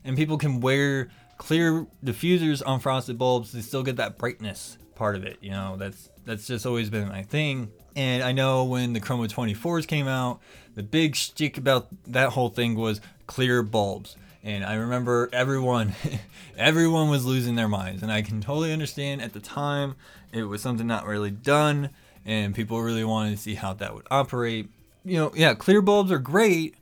and 0.03 0.17
people 0.17 0.39
can 0.39 0.61
wear 0.61 1.11
clear 1.43 1.89
diffusers 2.05 2.63
on 2.65 2.79
frosted 2.79 3.19
bulbs 3.19 3.51
they 3.51 3.61
still 3.61 3.83
get 3.83 3.97
that 3.97 4.17
brightness 4.17 4.79
part 4.95 5.17
of 5.17 5.25
it 5.25 5.37
you 5.41 5.51
know 5.51 5.75
that's 5.77 6.09
that's 6.25 6.47
just 6.47 6.65
always 6.65 6.89
been 6.89 7.09
my 7.09 7.25
thing. 7.25 7.73
And 7.97 8.23
i 8.23 8.31
know 8.31 8.63
when 8.63 8.93
the 8.93 9.01
chroma 9.01 9.29
24s 9.29 9.85
came 9.85 10.07
out 10.07 10.41
the 10.77 10.85
big 10.85 11.17
stick 11.17 11.59
about 11.59 11.89
that 12.07 12.29
whole 12.31 12.49
thing 12.49 12.77
was 12.77 13.01
clear 13.27 13.65
bulbs. 13.65 14.15
And 14.45 14.65
i 14.65 14.75
remember 14.75 15.29
everyone 15.33 15.95
everyone 16.57 17.11
was 17.11 17.27
losing 17.27 17.57
their 17.57 17.67
minds. 17.67 18.05
And 18.05 18.13
i 18.13 18.23
can 18.23 18.41
totally 18.41 18.73
understand 18.73 19.21
at 19.21 19.33
the 19.33 19.41
time 19.41 19.97
it 20.33 20.45
was 20.45 20.63
something 20.63 20.87
not 20.87 21.07
really 21.07 21.33
done 21.33 21.91
and 22.25 22.55
people 22.55 22.81
really 22.81 23.03
wanted 23.03 23.33
to 23.33 23.37
see 23.37 23.55
how 23.57 23.75
that 23.75 23.97
would 23.97 24.07
operate. 24.13 24.69
You 25.05 25.17
know, 25.17 25.33
yeah, 25.35 25.55
clear 25.55 25.83
bulbs 25.83 26.13
are 26.13 26.21
great, 26.21 26.77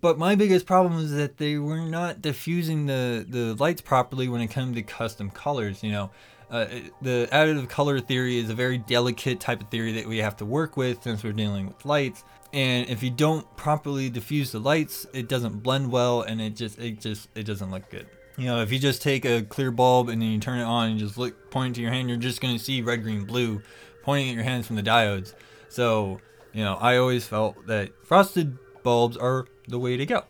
but 0.00 0.18
my 0.18 0.34
biggest 0.34 0.66
problem 0.66 0.98
is 1.00 1.12
that 1.12 1.38
they 1.38 1.58
were 1.58 1.80
not 1.80 2.22
diffusing 2.22 2.86
the 2.86 3.26
the 3.28 3.54
lights 3.54 3.80
properly 3.80 4.28
when 4.28 4.40
it 4.40 4.48
comes 4.48 4.76
to 4.76 4.82
custom 4.82 5.30
colors. 5.30 5.82
You 5.82 5.92
know, 5.92 6.10
uh, 6.50 6.66
the 7.02 7.28
additive 7.32 7.68
color 7.68 8.00
theory 8.00 8.38
is 8.38 8.50
a 8.50 8.54
very 8.54 8.78
delicate 8.78 9.40
type 9.40 9.62
of 9.62 9.68
theory 9.68 9.92
that 9.92 10.06
we 10.06 10.18
have 10.18 10.36
to 10.38 10.44
work 10.44 10.76
with 10.76 11.02
since 11.02 11.22
we're 11.22 11.32
dealing 11.32 11.66
with 11.66 11.84
lights. 11.84 12.24
And 12.52 12.88
if 12.88 13.02
you 13.02 13.10
don't 13.10 13.44
properly 13.56 14.08
diffuse 14.08 14.52
the 14.52 14.60
lights, 14.60 15.06
it 15.12 15.28
doesn't 15.28 15.62
blend 15.62 15.90
well, 15.90 16.22
and 16.22 16.40
it 16.40 16.56
just 16.56 16.78
it 16.78 17.00
just 17.00 17.28
it 17.34 17.44
doesn't 17.44 17.70
look 17.70 17.90
good. 17.90 18.06
You 18.36 18.46
know, 18.46 18.60
if 18.60 18.70
you 18.70 18.78
just 18.78 19.02
take 19.02 19.24
a 19.24 19.42
clear 19.42 19.72
bulb 19.72 20.08
and 20.08 20.22
then 20.22 20.28
you 20.30 20.38
turn 20.38 20.60
it 20.60 20.64
on 20.64 20.90
and 20.90 20.98
just 20.98 21.18
look 21.18 21.50
point 21.50 21.74
to 21.74 21.82
your 21.82 21.90
hand, 21.90 22.08
you're 22.08 22.18
just 22.18 22.40
gonna 22.40 22.58
see 22.58 22.82
red, 22.82 23.02
green, 23.02 23.24
blue 23.24 23.62
pointing 24.02 24.30
at 24.30 24.34
your 24.36 24.44
hands 24.44 24.66
from 24.66 24.76
the 24.76 24.82
diodes. 24.82 25.34
So, 25.68 26.20
you 26.54 26.62
know, 26.62 26.76
I 26.76 26.96
always 26.96 27.26
felt 27.26 27.66
that 27.66 27.90
frosted 28.06 28.56
bulbs 28.82 29.16
are 29.16 29.46
the 29.66 29.78
way 29.78 29.96
to 29.96 30.06
go. 30.06 30.24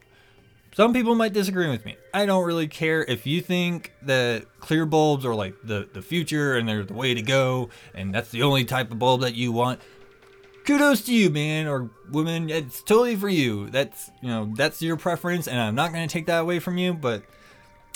Some 0.75 0.93
people 0.93 1.14
might 1.14 1.33
disagree 1.33 1.69
with 1.69 1.85
me. 1.85 1.97
I 2.14 2.26
don't 2.26 2.45
really 2.45 2.69
care 2.69 3.02
if 3.02 3.26
you 3.26 3.40
think 3.40 3.93
that 4.02 4.45
clear 4.61 4.87
bulbs 4.87 5.25
are 5.25 5.35
like 5.35 5.55
the, 5.64 5.88
the 5.93 6.02
future 6.02 6.57
and 6.57 6.69
they're 6.69 6.85
the 6.85 6.95
way 6.95 7.14
to 7.14 7.23
go 7.23 7.71
and 7.95 8.14
that's 8.14 8.31
the 8.31 8.43
only 8.43 8.64
type 8.64 8.93
of 8.93 8.99
bulb 8.99 9.23
that 9.23 9.35
you 9.35 9.50
want. 9.50 9.81
Kudos 10.64 11.00
to 11.02 11.14
you, 11.14 11.31
man 11.31 11.67
or 11.67 11.90
woman. 12.11 12.50
It's 12.50 12.83
totally 12.83 13.17
for 13.17 13.28
you. 13.28 13.71
That's, 13.71 14.11
you 14.21 14.28
know, 14.28 14.52
that's 14.55 14.81
your 14.83 14.97
preference 14.97 15.49
and 15.49 15.59
I'm 15.59 15.75
not 15.75 15.93
to 15.93 16.07
take 16.07 16.26
that 16.26 16.40
away 16.40 16.61
from 16.61 16.78
you, 16.78 16.93
but 16.95 17.25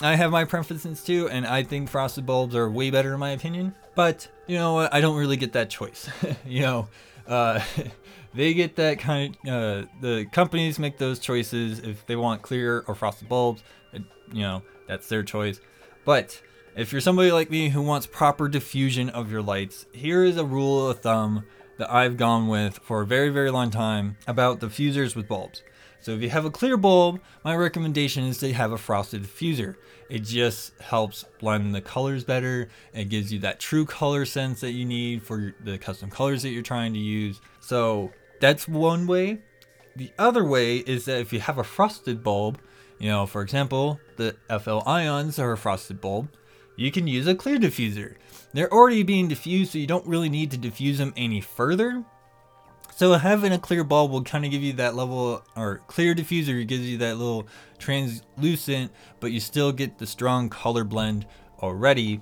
I 0.01 0.17
have 0.17 0.33
my 0.33 0.45
preferences 0.45 1.05
too 1.05 1.29
and 1.29 1.47
I 1.47 1.63
think 1.63 1.89
frosted 1.89 2.27
bulbs 2.27 2.57
are 2.57 2.69
way 2.69 2.91
better 2.91 3.15
in 3.15 3.21
my 3.21 3.31
opinion. 3.31 3.75
But, 3.95 4.27
you 4.47 4.57
know 4.57 4.73
what? 4.75 4.93
I 4.93 5.01
don't 5.03 5.19
really 5.19 5.37
get 5.37 5.53
that 5.53 5.69
choice. 5.69 6.09
you 6.47 6.63
know, 6.63 6.89
uh 7.29 7.61
they 8.35 8.55
get 8.55 8.77
that 8.77 8.99
kind 8.99 9.37
of 9.47 9.85
uh, 9.85 9.87
the 10.01 10.27
companies 10.33 10.79
make 10.79 10.99
those 10.99 11.19
choices 11.19 11.79
if 11.81 12.07
they 12.07 12.17
want 12.17 12.43
clear 12.43 12.85
or 12.87 12.95
frosted 12.95 13.29
bulbs 13.29 13.63
it, 13.93 14.03
you 14.33 14.43
know 14.43 14.63
that's 14.89 15.09
their 15.09 15.23
choice. 15.23 15.61
But 16.05 16.41
if 16.77 16.93
you're 16.93 17.01
somebody 17.01 17.31
like 17.31 17.51
me 17.51 17.69
who 17.69 17.83
wants 17.83 18.07
proper 18.07 18.49
diffusion 18.49 19.11
of 19.11 19.31
your 19.31 19.43
lights 19.43 19.87
here 19.93 20.25
is 20.25 20.37
a 20.37 20.45
rule 20.45 20.89
of 20.89 21.01
thumb 21.01 21.45
that 21.79 21.91
i've 21.91 22.17
gone 22.17 22.49
with 22.49 22.79
for 22.79 23.03
a 23.03 23.07
very 23.07 23.29
very 23.29 23.51
long 23.51 23.71
time 23.71 24.17
about 24.27 24.61
diffusers 24.61 25.15
with 25.15 25.29
bulbs. 25.29 25.63
So 26.01 26.13
if 26.13 26.23
you 26.23 26.31
have 26.31 26.45
a 26.45 26.51
clear 26.51 26.77
bulb 26.77 27.21
my 27.45 27.55
recommendation 27.55 28.25
is 28.25 28.39
to 28.39 28.53
have 28.53 28.73
a 28.73 28.79
frosted 28.79 29.23
diffuser. 29.23 29.77
It 30.09 30.25
just 30.25 30.79
helps 30.79 31.25
blend 31.39 31.75
the 31.75 31.81
colors 31.81 32.23
better. 32.23 32.69
It 32.93 33.09
gives 33.09 33.33
you 33.33 33.39
that 33.41 33.61
true 33.61 33.87
color 33.87 34.27
sense 34.27 34.61
that 34.61 34.73
you 34.73 34.85
need 34.85 35.23
for 35.23 35.55
the 35.65 35.79
custom 35.79 36.11
colors 36.11 36.43
that 36.43 36.51
you're 36.51 36.63
trying 36.63 36.93
to 36.93 36.99
use. 36.99 37.41
So 37.61 38.13
that's 38.43 38.67
one 38.67 39.07
way. 39.07 39.39
The 39.95 40.11
other 40.19 40.45
way 40.45 40.79
is 40.79 41.05
that 41.05 41.21
if 41.21 41.33
you 41.33 41.39
have 41.39 41.59
a 41.59 41.65
frosted 41.65 42.25
bulb, 42.25 42.59
you 42.99 43.09
know, 43.09 43.25
for 43.25 43.41
example, 43.41 44.01
the 44.17 44.35
FL 44.61 44.81
ions 44.85 45.39
are 45.39 45.53
a 45.53 45.57
frosted 45.57 46.01
bulb, 46.01 46.29
you 46.75 46.91
can 46.91 47.07
use 47.07 47.29
a 47.29 47.37
clear 47.37 47.57
diffuser. 47.57 48.17
They're 48.53 48.73
already 48.73 49.05
being 49.05 49.29
diffused, 49.29 49.73
so 49.73 49.79
you 49.79 49.87
don't 49.87 50.07
really 50.09 50.29
need 50.29 50.51
to 50.51 50.59
diffuse 50.59 50.99
them 50.99 51.15
any 51.17 51.41
further. 51.41 52.05
So 52.97 53.13
having 53.13 53.53
a 53.53 53.61
clear 53.61 53.85
bulb 53.85 54.11
will 54.11 54.25
kind 54.25 54.45
of 54.45 54.51
give 54.51 54.63
you 54.63 54.73
that 54.73 54.97
level, 54.97 55.45
or 55.55 55.81
clear 55.87 56.13
diffuser 56.13 56.67
gives 56.67 56.89
you 56.89 56.99
that 56.99 57.19
little 57.19 57.47
translucent, 57.79 58.91
but 59.21 59.31
you 59.31 59.39
still 59.39 59.71
get 59.71 59.99
the 59.99 60.07
strong 60.07 60.49
color 60.49 60.83
blend 60.83 61.27
already 61.61 62.21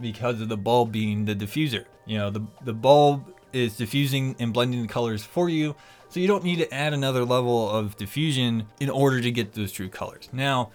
because 0.00 0.40
of 0.40 0.48
the 0.48 0.56
bulb 0.56 0.92
being 0.92 1.24
the 1.24 1.34
diffuser. 1.34 1.86
You 2.06 2.18
know, 2.18 2.30
the 2.30 2.46
the 2.64 2.72
bulb 2.72 3.34
is 3.52 3.76
diffusing 3.76 4.36
and 4.38 4.52
blending 4.52 4.82
the 4.82 4.88
colors 4.88 5.22
for 5.22 5.48
you. 5.48 5.74
So 6.08 6.18
you 6.18 6.26
don't 6.26 6.44
need 6.44 6.56
to 6.56 6.74
add 6.74 6.92
another 6.92 7.24
level 7.24 7.70
of 7.70 7.96
diffusion 7.96 8.66
in 8.80 8.90
order 8.90 9.20
to 9.20 9.30
get 9.30 9.52
those 9.52 9.70
true 9.70 9.88
colors. 9.88 10.28
Now, 10.32 10.70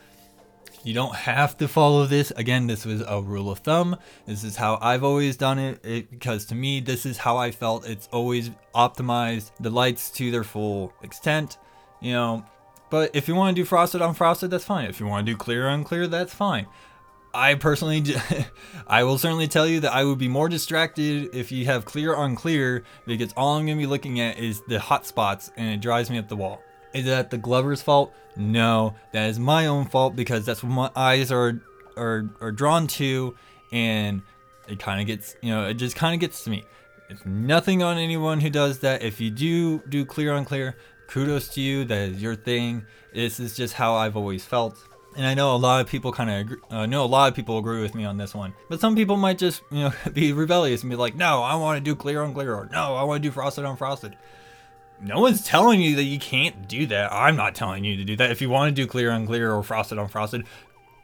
you 0.85 0.93
don't 0.93 1.15
have 1.15 1.57
to 1.57 1.67
follow 1.67 2.05
this. 2.05 2.31
Again, 2.31 2.67
this 2.67 2.85
was 2.85 3.01
a 3.01 3.19
rule 3.19 3.49
of 3.49 3.59
thumb. 3.59 3.97
This 4.27 4.43
is 4.43 4.55
how 4.55 4.77
I've 4.81 5.03
always 5.03 5.35
done 5.35 5.57
it, 5.57 5.83
it 5.83 6.11
because 6.11 6.45
to 6.45 6.55
me, 6.55 6.79
this 6.79 7.07
is 7.07 7.17
how 7.17 7.37
I 7.37 7.49
felt. 7.49 7.87
It's 7.87 8.07
always 8.11 8.51
optimized 8.75 9.49
the 9.59 9.71
lights 9.71 10.11
to 10.11 10.29
their 10.29 10.43
full 10.43 10.93
extent, 11.01 11.57
you 12.01 12.13
know. 12.13 12.45
But 12.91 13.15
if 13.15 13.27
you 13.27 13.33
want 13.33 13.55
to 13.55 13.61
do 13.61 13.65
frosted 13.65 14.03
on 14.03 14.13
frosted, 14.13 14.51
that's 14.51 14.63
fine. 14.63 14.87
If 14.87 14.99
you 14.99 15.07
want 15.07 15.25
to 15.25 15.31
do 15.31 15.35
clear 15.35 15.67
on 15.67 15.83
clear, 15.83 16.05
that's 16.05 16.35
fine. 16.35 16.67
I 17.35 17.55
personally, 17.55 18.03
I 18.87 19.03
will 19.03 19.17
certainly 19.17 19.47
tell 19.47 19.67
you 19.67 19.81
that 19.81 19.93
I 19.93 20.03
would 20.03 20.17
be 20.17 20.27
more 20.27 20.49
distracted 20.49 21.35
if 21.35 21.51
you 21.51 21.65
have 21.65 21.85
clear 21.85 22.15
on 22.15 22.35
clear 22.35 22.83
because 23.05 23.33
all 23.35 23.57
I'm 23.57 23.65
going 23.65 23.77
to 23.77 23.81
be 23.81 23.87
looking 23.87 24.19
at 24.19 24.39
is 24.39 24.61
the 24.67 24.79
hot 24.79 25.05
spots 25.05 25.51
and 25.57 25.67
it 25.67 25.81
drives 25.81 26.09
me 26.09 26.17
up 26.17 26.29
the 26.29 26.35
wall. 26.35 26.61
Is 26.93 27.05
that 27.05 27.29
the 27.29 27.37
Glover's 27.37 27.81
fault? 27.81 28.13
No, 28.37 28.95
that 29.11 29.29
is 29.29 29.37
my 29.37 29.67
own 29.67 29.85
fault 29.85 30.15
because 30.15 30.45
that's 30.45 30.63
what 30.63 30.71
my 30.71 30.91
eyes 30.95 31.31
are 31.31 31.61
are 31.97 32.29
are 32.39 32.51
drawn 32.51 32.87
to, 32.87 33.35
and 33.71 34.21
it 34.67 34.79
kind 34.79 35.01
of 35.01 35.07
gets 35.07 35.35
you 35.41 35.51
know 35.51 35.65
it 35.65 35.75
just 35.75 35.95
kind 35.95 36.13
of 36.13 36.21
gets 36.21 36.43
to 36.45 36.49
me. 36.49 36.63
It's 37.09 37.25
nothing 37.25 37.83
on 37.83 37.97
anyone 37.97 38.39
who 38.39 38.49
does 38.49 38.79
that. 38.79 39.03
If 39.03 39.19
you 39.19 39.29
do 39.29 39.79
do 39.89 40.05
clear 40.05 40.33
on 40.33 40.45
clear, 40.45 40.77
kudos 41.07 41.49
to 41.49 41.61
you. 41.61 41.83
That 41.85 42.09
is 42.09 42.21
your 42.21 42.35
thing. 42.35 42.85
This 43.13 43.39
is 43.39 43.55
just 43.55 43.73
how 43.73 43.95
I've 43.95 44.15
always 44.15 44.45
felt 44.45 44.77
and 45.15 45.25
I 45.25 45.33
know 45.33 45.55
a 45.55 45.57
lot 45.57 45.81
of 45.81 45.87
people 45.87 46.11
kind 46.11 46.51
of 46.51 46.59
uh, 46.71 46.85
know 46.85 47.03
a 47.03 47.07
lot 47.07 47.29
of 47.29 47.35
people 47.35 47.57
agree 47.57 47.81
with 47.81 47.95
me 47.95 48.05
on 48.05 48.17
this 48.17 48.33
one. 48.33 48.53
But 48.69 48.79
some 48.79 48.95
people 48.95 49.17
might 49.17 49.37
just 49.37 49.61
you 49.71 49.79
know 49.79 49.93
be 50.13 50.33
rebellious 50.33 50.83
and 50.83 50.89
be 50.89 50.95
like, 50.95 51.15
no, 51.15 51.41
I 51.41 51.55
want 51.55 51.77
to 51.77 51.81
do 51.81 51.95
clear 51.95 52.21
on 52.21 52.33
clear, 52.33 52.53
or 52.53 52.69
no, 52.71 52.95
I 52.95 53.03
want 53.03 53.21
to 53.21 53.29
do 53.29 53.31
frosted 53.31 53.65
on 53.65 53.77
frosted. 53.77 54.17
No 55.01 55.19
one's 55.19 55.43
telling 55.43 55.81
you 55.81 55.95
that 55.97 56.03
you 56.03 56.19
can't 56.19 56.67
do 56.67 56.85
that. 56.87 57.11
I'm 57.11 57.35
not 57.35 57.53
telling 57.53 57.83
you 57.83 57.97
to 57.97 58.03
do 58.05 58.15
that. 58.15 58.31
If 58.31 58.41
you 58.41 58.49
want 58.49 58.73
to 58.75 58.81
do 58.81 58.87
clear 58.87 59.11
on 59.11 59.25
clear 59.25 59.51
or 59.51 59.61
frosted 59.61 59.97
on 59.97 60.07
frosted, 60.07 60.45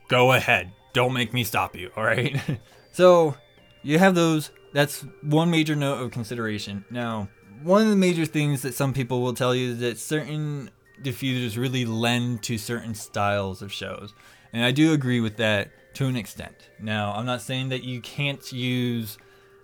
go 0.07 0.31
ahead. 0.31 0.71
Don't 0.93 1.13
make 1.13 1.33
me 1.33 1.43
stop 1.43 1.75
you. 1.75 1.91
All 1.97 2.03
right. 2.03 2.39
so 2.91 3.35
you 3.83 3.99
have 3.99 4.15
those. 4.15 4.51
That's 4.73 5.05
one 5.21 5.51
major 5.51 5.75
note 5.75 6.01
of 6.01 6.11
consideration. 6.11 6.85
Now, 6.89 7.27
one 7.61 7.81
of 7.83 7.89
the 7.89 7.97
major 7.97 8.25
things 8.25 8.61
that 8.61 8.73
some 8.73 8.93
people 8.93 9.21
will 9.21 9.33
tell 9.33 9.53
you 9.53 9.71
is 9.71 9.79
that 9.79 9.99
certain 9.99 10.69
diffusers 11.03 11.57
really 11.57 11.85
lend 11.85 12.43
to 12.43 12.57
certain 12.57 12.95
styles 12.95 13.61
of 13.61 13.71
shows. 13.71 14.13
And 14.53 14.63
I 14.63 14.71
do 14.71 14.93
agree 14.93 15.19
with 15.19 15.37
that 15.37 15.71
to 15.95 16.07
an 16.07 16.15
extent. 16.15 16.69
Now, 16.79 17.13
I'm 17.13 17.25
not 17.25 17.41
saying 17.41 17.69
that 17.69 17.83
you 17.83 18.01
can't 18.01 18.51
use 18.51 19.17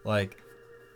like 0.03 0.37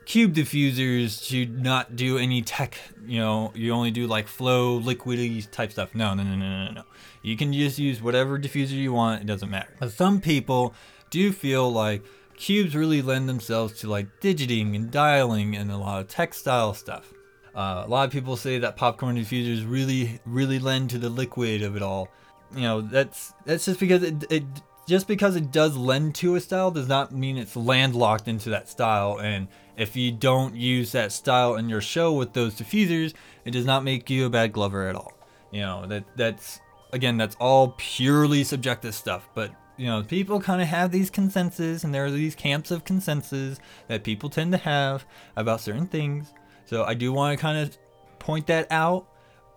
cube 0.05 0.33
diffusers 0.33 1.27
to 1.27 1.45
not 1.45 1.95
do 1.95 2.17
any 2.17 2.41
tech, 2.41 2.77
you 3.05 3.19
know, 3.19 3.51
you 3.55 3.71
only 3.71 3.91
do 3.91 4.07
like 4.07 4.27
flow, 4.27 4.79
liquidy 4.79 5.49
type 5.51 5.71
stuff. 5.71 5.93
No, 5.93 6.13
no, 6.13 6.23
no, 6.23 6.35
no, 6.35 6.65
no, 6.65 6.71
no. 6.71 6.83
You 7.21 7.37
can 7.37 7.53
just 7.53 7.77
use 7.77 8.01
whatever 8.01 8.39
diffuser 8.39 8.71
you 8.71 8.93
want, 8.93 9.21
it 9.21 9.25
doesn't 9.25 9.49
matter. 9.49 9.73
But 9.79 9.91
some 9.91 10.19
people 10.21 10.73
do 11.09 11.31
feel 11.31 11.71
like 11.71 12.03
cubes 12.35 12.75
really 12.75 13.01
lend 13.01 13.29
themselves 13.29 13.79
to 13.81 13.89
like 13.89 14.19
digiting 14.19 14.75
and 14.75 14.89
dialing 14.89 15.55
and 15.55 15.71
a 15.71 15.77
lot 15.77 16.01
of 16.01 16.07
textile 16.07 16.73
stuff. 16.73 17.13
Uh, 17.55 17.83
a 17.85 17.89
lot 17.89 18.05
of 18.05 18.11
people 18.11 18.37
say 18.37 18.59
that 18.59 18.77
popcorn 18.77 19.17
diffusers 19.17 19.69
really, 19.69 20.19
really 20.25 20.59
lend 20.59 20.89
to 20.91 20.97
the 20.97 21.09
liquid 21.09 21.61
of 21.61 21.75
it 21.75 21.81
all. 21.81 22.09
You 22.55 22.61
know, 22.61 22.81
that's 22.81 23.33
that's 23.45 23.65
just 23.65 23.79
because 23.79 24.03
it, 24.03 24.23
it 24.29 24.43
just 24.87 25.07
because 25.07 25.35
it 25.35 25.51
does 25.51 25.75
lend 25.77 26.15
to 26.15 26.35
a 26.35 26.41
style 26.41 26.71
does 26.71 26.87
not 26.87 27.11
mean 27.13 27.37
it's 27.37 27.55
landlocked 27.55 28.27
into 28.27 28.49
that 28.49 28.69
style. 28.69 29.19
And 29.19 29.47
if 29.77 29.95
you 29.95 30.11
don't 30.11 30.55
use 30.55 30.91
that 30.91 31.11
style 31.11 31.55
in 31.55 31.69
your 31.69 31.81
show 31.81 32.13
with 32.13 32.33
those 32.33 32.55
diffusers, 32.55 33.13
it 33.45 33.51
does 33.51 33.65
not 33.65 33.83
make 33.83 34.09
you 34.09 34.25
a 34.25 34.29
bad 34.29 34.53
glover 34.53 34.87
at 34.87 34.95
all. 34.95 35.13
You 35.51 35.61
know, 35.61 35.85
that 35.87 36.05
that's 36.15 36.59
again, 36.93 37.17
that's 37.17 37.35
all 37.39 37.75
purely 37.77 38.43
subjective 38.43 38.95
stuff. 38.95 39.29
But 39.33 39.53
you 39.77 39.87
know, 39.87 40.03
people 40.03 40.39
kind 40.39 40.61
of 40.61 40.67
have 40.67 40.91
these 40.91 41.09
consensus, 41.09 41.83
and 41.83 41.93
there 41.93 42.05
are 42.05 42.11
these 42.11 42.35
camps 42.35 42.71
of 42.71 42.85
consensus 42.85 43.59
that 43.87 44.03
people 44.03 44.29
tend 44.29 44.51
to 44.51 44.57
have 44.57 45.05
about 45.35 45.61
certain 45.61 45.87
things. 45.87 46.33
So 46.71 46.85
I 46.85 46.93
do 46.93 47.11
want 47.11 47.37
to 47.37 47.41
kind 47.41 47.57
of 47.57 47.77
point 48.17 48.47
that 48.47 48.65
out, 48.71 49.05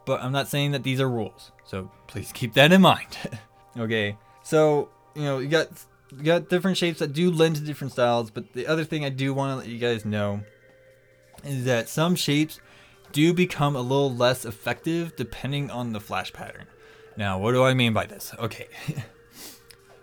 but 0.04 0.20
I'm 0.20 0.32
not 0.32 0.48
saying 0.48 0.72
that 0.72 0.82
these 0.82 1.00
are 1.00 1.08
rules. 1.08 1.52
So 1.64 1.88
please 2.08 2.32
keep 2.32 2.54
that 2.54 2.72
in 2.72 2.80
mind. 2.80 3.16
okay. 3.78 4.18
So, 4.42 4.88
you 5.14 5.22
know, 5.22 5.38
you 5.38 5.46
got 5.46 5.68
you 6.10 6.24
got 6.24 6.48
different 6.48 6.76
shapes 6.76 6.98
that 6.98 7.12
do 7.12 7.30
lend 7.30 7.54
to 7.54 7.62
different 7.62 7.92
styles, 7.92 8.32
but 8.32 8.52
the 8.52 8.66
other 8.66 8.82
thing 8.82 9.04
I 9.04 9.10
do 9.10 9.32
want 9.32 9.52
to 9.52 9.56
let 9.58 9.68
you 9.68 9.78
guys 9.78 10.04
know 10.04 10.40
is 11.44 11.64
that 11.66 11.88
some 11.88 12.16
shapes 12.16 12.58
do 13.12 13.32
become 13.32 13.76
a 13.76 13.80
little 13.80 14.12
less 14.12 14.44
effective 14.44 15.14
depending 15.14 15.70
on 15.70 15.92
the 15.92 16.00
flash 16.00 16.32
pattern. 16.32 16.66
Now, 17.16 17.38
what 17.38 17.52
do 17.52 17.62
I 17.62 17.74
mean 17.74 17.92
by 17.92 18.06
this? 18.06 18.34
Okay. 18.40 18.66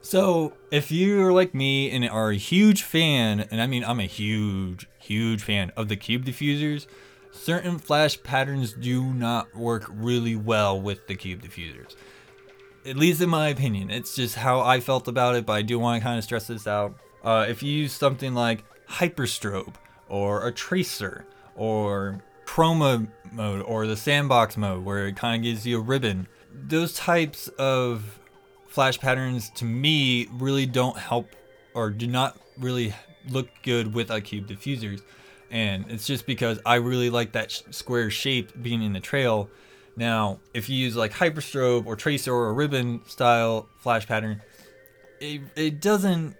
so, 0.01 0.53
if 0.71 0.91
you're 0.91 1.31
like 1.31 1.53
me 1.53 1.91
and 1.91 2.07
are 2.09 2.31
a 2.31 2.37
huge 2.37 2.83
fan, 2.83 3.41
and 3.51 3.61
I 3.61 3.67
mean 3.67 3.83
I'm 3.83 3.99
a 3.99 4.05
huge, 4.05 4.87
huge 4.99 5.41
fan 5.41 5.71
of 5.75 5.87
the 5.87 5.95
cube 5.95 6.25
diffusers, 6.25 6.87
certain 7.31 7.79
flash 7.79 8.21
patterns 8.21 8.73
do 8.73 9.03
not 9.03 9.55
work 9.55 9.85
really 9.89 10.35
well 10.35 10.79
with 10.79 11.07
the 11.07 11.15
cube 11.15 11.41
diffusers. 11.41 11.95
At 12.85 12.97
least 12.97 13.21
in 13.21 13.29
my 13.29 13.49
opinion. 13.49 13.91
It's 13.91 14.15
just 14.15 14.35
how 14.35 14.61
I 14.61 14.79
felt 14.79 15.07
about 15.07 15.35
it, 15.35 15.45
but 15.45 15.53
I 15.53 15.61
do 15.61 15.77
want 15.77 16.01
to 16.01 16.03
kind 16.03 16.17
of 16.17 16.23
stress 16.23 16.47
this 16.47 16.65
out. 16.65 16.95
Uh, 17.23 17.45
if 17.47 17.61
you 17.61 17.71
use 17.71 17.93
something 17.93 18.33
like 18.33 18.63
Hyperstrobe, 18.87 19.75
or 20.09 20.45
a 20.45 20.51
Tracer, 20.51 21.25
or 21.55 22.21
chroma 22.45 23.07
mode 23.31 23.61
or 23.61 23.87
the 23.87 23.95
sandbox 23.95 24.57
mode 24.57 24.83
where 24.83 25.07
it 25.07 25.15
kind 25.15 25.37
of 25.37 25.43
gives 25.43 25.65
you 25.65 25.79
a 25.79 25.81
ribbon. 25.81 26.27
Those 26.53 26.93
types 26.93 27.47
of 27.49 28.19
flash 28.71 28.97
patterns 28.97 29.49
to 29.49 29.65
me 29.65 30.27
really 30.31 30.65
don't 30.65 30.97
help 30.97 31.35
or 31.73 31.89
do 31.89 32.07
not 32.07 32.37
really 32.57 32.93
look 33.29 33.49
good 33.63 33.93
with 33.93 34.07
iCube 34.07 34.47
diffusers. 34.47 35.01
And 35.51 35.85
it's 35.89 36.07
just 36.07 36.25
because 36.25 36.57
I 36.65 36.75
really 36.75 37.09
like 37.09 37.33
that 37.33 37.51
sh- 37.51 37.63
square 37.71 38.09
shape 38.09 38.63
being 38.63 38.81
in 38.81 38.93
the 38.93 39.01
trail. 39.01 39.49
Now, 39.97 40.39
if 40.53 40.69
you 40.69 40.77
use 40.77 40.95
like 40.95 41.11
Hyperstrobe 41.11 41.85
or 41.85 41.97
Tracer 41.97 42.33
or 42.33 42.53
Ribbon 42.53 43.01
style 43.05 43.67
flash 43.79 44.07
pattern, 44.07 44.41
it, 45.19 45.41
it 45.57 45.81
doesn't 45.81 46.37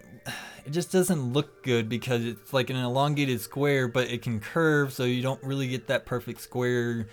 it 0.66 0.72
just 0.72 0.92
doesn't 0.92 1.34
look 1.34 1.64
good 1.64 1.90
because 1.90 2.24
it's 2.24 2.54
like 2.54 2.70
an 2.70 2.78
elongated 2.78 3.42
square 3.42 3.88
but 3.88 4.10
it 4.10 4.22
can 4.22 4.40
curve 4.40 4.94
so 4.94 5.04
you 5.04 5.22
don't 5.22 5.42
really 5.44 5.68
get 5.68 5.88
that 5.88 6.06
perfect 6.06 6.40
square 6.40 7.08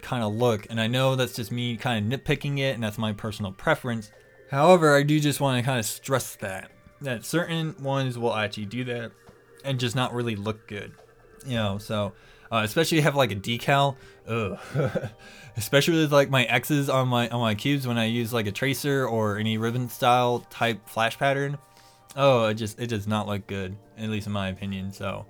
kind 0.00 0.24
of 0.24 0.32
look 0.32 0.66
and 0.70 0.80
i 0.80 0.86
know 0.86 1.14
that's 1.14 1.34
just 1.34 1.52
me 1.52 1.76
kind 1.76 2.12
of 2.12 2.20
nitpicking 2.20 2.58
it 2.58 2.74
and 2.74 2.82
that's 2.82 2.96
my 2.96 3.12
personal 3.12 3.52
preference 3.52 4.10
however 4.50 4.94
i 4.94 5.02
do 5.02 5.18
just 5.20 5.40
want 5.40 5.58
to 5.58 5.64
kind 5.64 5.78
of 5.78 5.84
stress 5.84 6.36
that 6.36 6.70
that 7.00 7.24
certain 7.24 7.74
ones 7.82 8.18
will 8.18 8.34
actually 8.34 8.66
do 8.66 8.84
that 8.84 9.10
and 9.64 9.80
just 9.80 9.96
not 9.96 10.14
really 10.14 10.36
look 10.36 10.66
good 10.66 10.92
you 11.46 11.54
know 11.54 11.78
so 11.78 12.12
uh, 12.52 12.62
especially 12.64 13.00
have 13.00 13.16
like 13.16 13.32
a 13.32 13.36
decal 13.36 13.96
especially 15.56 15.98
with 15.98 16.12
like 16.12 16.30
my 16.30 16.44
x's 16.44 16.88
on 16.88 17.08
my 17.08 17.28
on 17.28 17.40
my 17.40 17.54
cubes 17.54 17.86
when 17.86 17.98
i 17.98 18.04
use 18.04 18.32
like 18.32 18.46
a 18.46 18.52
tracer 18.52 19.06
or 19.06 19.38
any 19.38 19.58
ribbon 19.58 19.88
style 19.88 20.40
type 20.50 20.88
flash 20.88 21.18
pattern 21.18 21.58
oh 22.16 22.46
it 22.46 22.54
just 22.54 22.78
it 22.80 22.86
does 22.86 23.06
not 23.06 23.26
look 23.26 23.46
good 23.46 23.76
at 23.98 24.08
least 24.08 24.26
in 24.26 24.32
my 24.32 24.48
opinion 24.48 24.92
so 24.92 25.26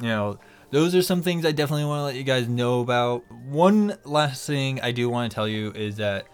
you 0.00 0.08
know 0.08 0.38
those 0.70 0.94
are 0.94 1.02
some 1.02 1.22
things 1.22 1.44
i 1.44 1.52
definitely 1.52 1.84
want 1.84 2.00
to 2.00 2.04
let 2.04 2.14
you 2.16 2.24
guys 2.24 2.48
know 2.48 2.80
about. 2.80 3.22
One 3.46 3.96
last 4.04 4.46
thing 4.46 4.80
i 4.80 4.90
do 4.90 5.08
want 5.08 5.30
to 5.30 5.34
tell 5.34 5.46
you 5.46 5.70
is 5.72 5.96
that 5.96 6.26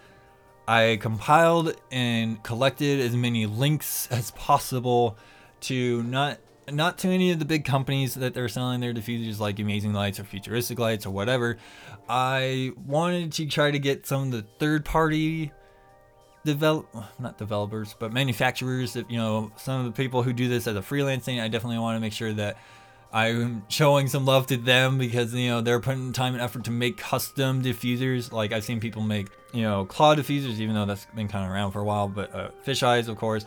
i 0.70 0.96
compiled 1.00 1.74
and 1.90 2.42
collected 2.42 3.00
as 3.00 3.16
many 3.16 3.46
links 3.46 4.06
as 4.10 4.30
possible 4.32 5.16
to 5.60 6.02
not 6.04 6.38
not 6.72 6.98
to 6.98 7.08
any 7.08 7.30
of 7.32 7.38
the 7.38 7.44
big 7.44 7.64
companies 7.64 8.14
that 8.14 8.34
they're 8.34 8.48
selling 8.48 8.80
their 8.80 8.92
diffusers 8.92 9.38
like 9.40 9.58
amazing 9.58 9.92
lights 9.92 10.20
or 10.20 10.24
futuristic 10.24 10.78
lights 10.78 11.06
or 11.06 11.10
whatever. 11.10 11.58
I 12.08 12.70
wanted 12.86 13.32
to 13.32 13.46
try 13.46 13.70
to 13.70 13.78
get 13.78 14.06
some 14.06 14.24
of 14.24 14.30
the 14.30 14.42
third 14.58 14.84
party 14.84 15.52
develop 16.44 16.88
not 17.18 17.36
developers 17.36 17.94
but 17.98 18.14
manufacturers 18.14 18.94
that 18.94 19.10
you 19.10 19.18
know 19.18 19.52
some 19.56 19.80
of 19.80 19.84
the 19.84 19.92
people 19.92 20.22
who 20.22 20.32
do 20.32 20.48
this 20.48 20.66
as 20.66 20.74
a 20.74 20.80
freelancing 20.80 21.38
i 21.38 21.48
definitely 21.48 21.78
want 21.78 21.96
to 21.96 22.00
make 22.00 22.14
sure 22.14 22.32
that 22.32 22.56
i'm 23.12 23.62
showing 23.68 24.06
some 24.06 24.24
love 24.24 24.46
to 24.46 24.56
them 24.56 24.98
because 24.98 25.34
you 25.34 25.48
know 25.48 25.60
they're 25.60 25.80
putting 25.80 26.12
time 26.12 26.34
and 26.34 26.42
effort 26.42 26.64
to 26.64 26.70
make 26.70 26.96
custom 26.96 27.62
diffusers 27.62 28.32
like 28.32 28.52
i've 28.52 28.64
seen 28.64 28.80
people 28.80 29.02
make 29.02 29.28
you 29.52 29.62
know 29.62 29.84
claw 29.84 30.14
diffusers 30.14 30.58
even 30.58 30.74
though 30.74 30.86
that's 30.86 31.06
been 31.14 31.28
kind 31.28 31.44
of 31.44 31.50
around 31.50 31.72
for 31.72 31.80
a 31.80 31.84
while 31.84 32.08
but 32.08 32.34
uh, 32.34 32.50
fish 32.62 32.82
eyes 32.82 33.08
of 33.08 33.16
course 33.16 33.46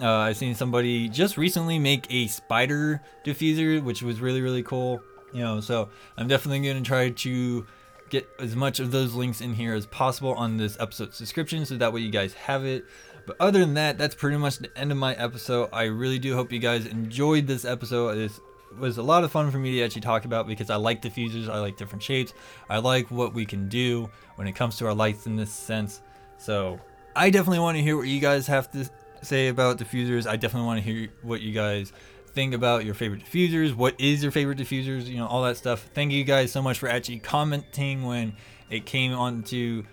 uh, 0.00 0.08
i've 0.08 0.36
seen 0.36 0.54
somebody 0.54 1.08
just 1.08 1.36
recently 1.36 1.78
make 1.78 2.06
a 2.10 2.26
spider 2.26 3.02
diffuser 3.24 3.82
which 3.82 4.02
was 4.02 4.20
really 4.20 4.40
really 4.40 4.62
cool 4.62 5.00
you 5.32 5.40
know 5.40 5.60
so 5.60 5.88
i'm 6.16 6.28
definitely 6.28 6.60
going 6.60 6.82
to 6.82 6.86
try 6.86 7.10
to 7.10 7.66
get 8.14 8.28
as 8.38 8.54
much 8.54 8.80
of 8.80 8.92
those 8.92 9.14
links 9.14 9.40
in 9.40 9.54
here 9.54 9.74
as 9.74 9.86
possible 9.86 10.34
on 10.34 10.56
this 10.56 10.78
episode's 10.78 11.18
description 11.18 11.66
so 11.66 11.76
that 11.76 11.92
way 11.92 12.00
you 12.00 12.10
guys 12.10 12.32
have 12.34 12.64
it. 12.64 12.84
But 13.26 13.36
other 13.40 13.58
than 13.58 13.74
that, 13.74 13.98
that's 13.98 14.14
pretty 14.14 14.36
much 14.36 14.58
the 14.58 14.76
end 14.78 14.92
of 14.92 14.98
my 14.98 15.14
episode. 15.14 15.70
I 15.72 15.84
really 15.84 16.18
do 16.18 16.34
hope 16.34 16.52
you 16.52 16.58
guys 16.58 16.86
enjoyed 16.86 17.46
this 17.46 17.64
episode. 17.64 18.30
Was 18.78 18.98
a 18.98 19.02
lot 19.02 19.24
of 19.24 19.32
fun 19.32 19.50
for 19.50 19.58
me 19.58 19.72
to 19.72 19.84
actually 19.84 20.02
talk 20.02 20.24
about 20.24 20.46
because 20.46 20.70
I 20.70 20.76
like 20.76 21.02
diffusers, 21.02 21.48
I 21.48 21.58
like 21.58 21.76
different 21.76 22.02
shapes, 22.02 22.34
I 22.68 22.78
like 22.78 23.10
what 23.10 23.34
we 23.34 23.46
can 23.46 23.68
do 23.68 24.10
when 24.36 24.46
it 24.46 24.52
comes 24.52 24.76
to 24.78 24.86
our 24.86 24.94
lights 24.94 25.26
in 25.26 25.36
this 25.36 25.52
sense. 25.52 26.02
So 26.38 26.80
I 27.16 27.30
definitely 27.30 27.60
want 27.60 27.76
to 27.76 27.82
hear 27.82 27.96
what 27.96 28.08
you 28.08 28.20
guys 28.20 28.46
have 28.46 28.70
to 28.72 28.88
say 29.22 29.48
about 29.48 29.78
diffusers. 29.78 30.26
I 30.26 30.36
definitely 30.36 30.66
want 30.66 30.84
to 30.84 30.92
hear 30.92 31.08
what 31.22 31.40
you 31.40 31.52
guys 31.52 31.92
think 32.34 32.52
about 32.54 32.84
your 32.84 32.94
favorite 32.94 33.24
diffusers. 33.24 33.74
What 33.74 33.98
is 34.00 34.22
your 34.22 34.32
favorite 34.32 34.58
diffusers? 34.58 35.06
You 35.06 35.18
know, 35.18 35.26
all 35.26 35.42
that 35.44 35.56
stuff. 35.56 35.88
Thank 35.94 36.12
you 36.12 36.24
guys 36.24 36.52
so 36.52 36.60
much 36.60 36.78
for 36.78 36.88
actually 36.88 37.20
commenting 37.20 38.04
when 38.04 38.34
it 38.70 38.86
came 38.86 39.12
on 39.12 39.42
to 39.44 39.84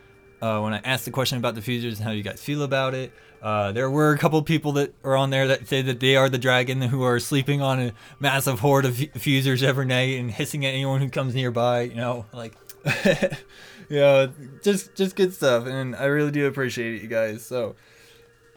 uh, 0.42 0.60
when 0.62 0.74
I 0.74 0.78
asked 0.80 1.06
the 1.06 1.12
question 1.12 1.38
about 1.38 1.56
diffusers 1.56 1.98
and 1.98 2.00
how 2.00 2.12
you 2.12 2.24
guys 2.24 2.42
feel 2.42 2.64
about 2.64 2.94
it. 2.94 3.12
Uh, 3.42 3.72
there 3.72 3.90
were 3.90 4.12
a 4.12 4.18
couple 4.18 4.42
people 4.44 4.74
that 4.74 4.94
are 5.04 5.16
on 5.16 5.32
there 5.32 5.48
that 5.48 5.68
say 5.68 5.82
that 5.82 6.00
they 6.00 6.16
are 6.16 6.30
the 6.30 6.38
dragon 6.38 6.82
who 6.82 7.04
are 7.04 7.20
sleeping 7.20 7.62
on 7.62 7.80
a 7.80 7.94
massive 8.20 8.60
horde 8.60 8.86
of 8.86 8.94
diffusers 8.94 9.64
every 9.64 9.86
night 9.86 10.20
and 10.20 10.30
hissing 10.30 10.66
at 10.66 10.70
anyone 10.70 11.02
who 11.02 11.10
comes 11.10 11.34
nearby. 11.34 11.82
You 11.82 11.96
know, 11.96 12.26
like, 12.34 12.54
you 13.90 14.00
know, 14.00 14.32
just 14.64 14.94
just 14.96 15.16
good 15.16 15.34
stuff, 15.34 15.66
and 15.66 15.96
I 15.96 16.06
really 16.06 16.32
do 16.32 16.46
appreciate 16.46 16.96
it, 16.96 17.02
you 17.02 17.08
guys. 17.08 17.44
So, 17.44 17.76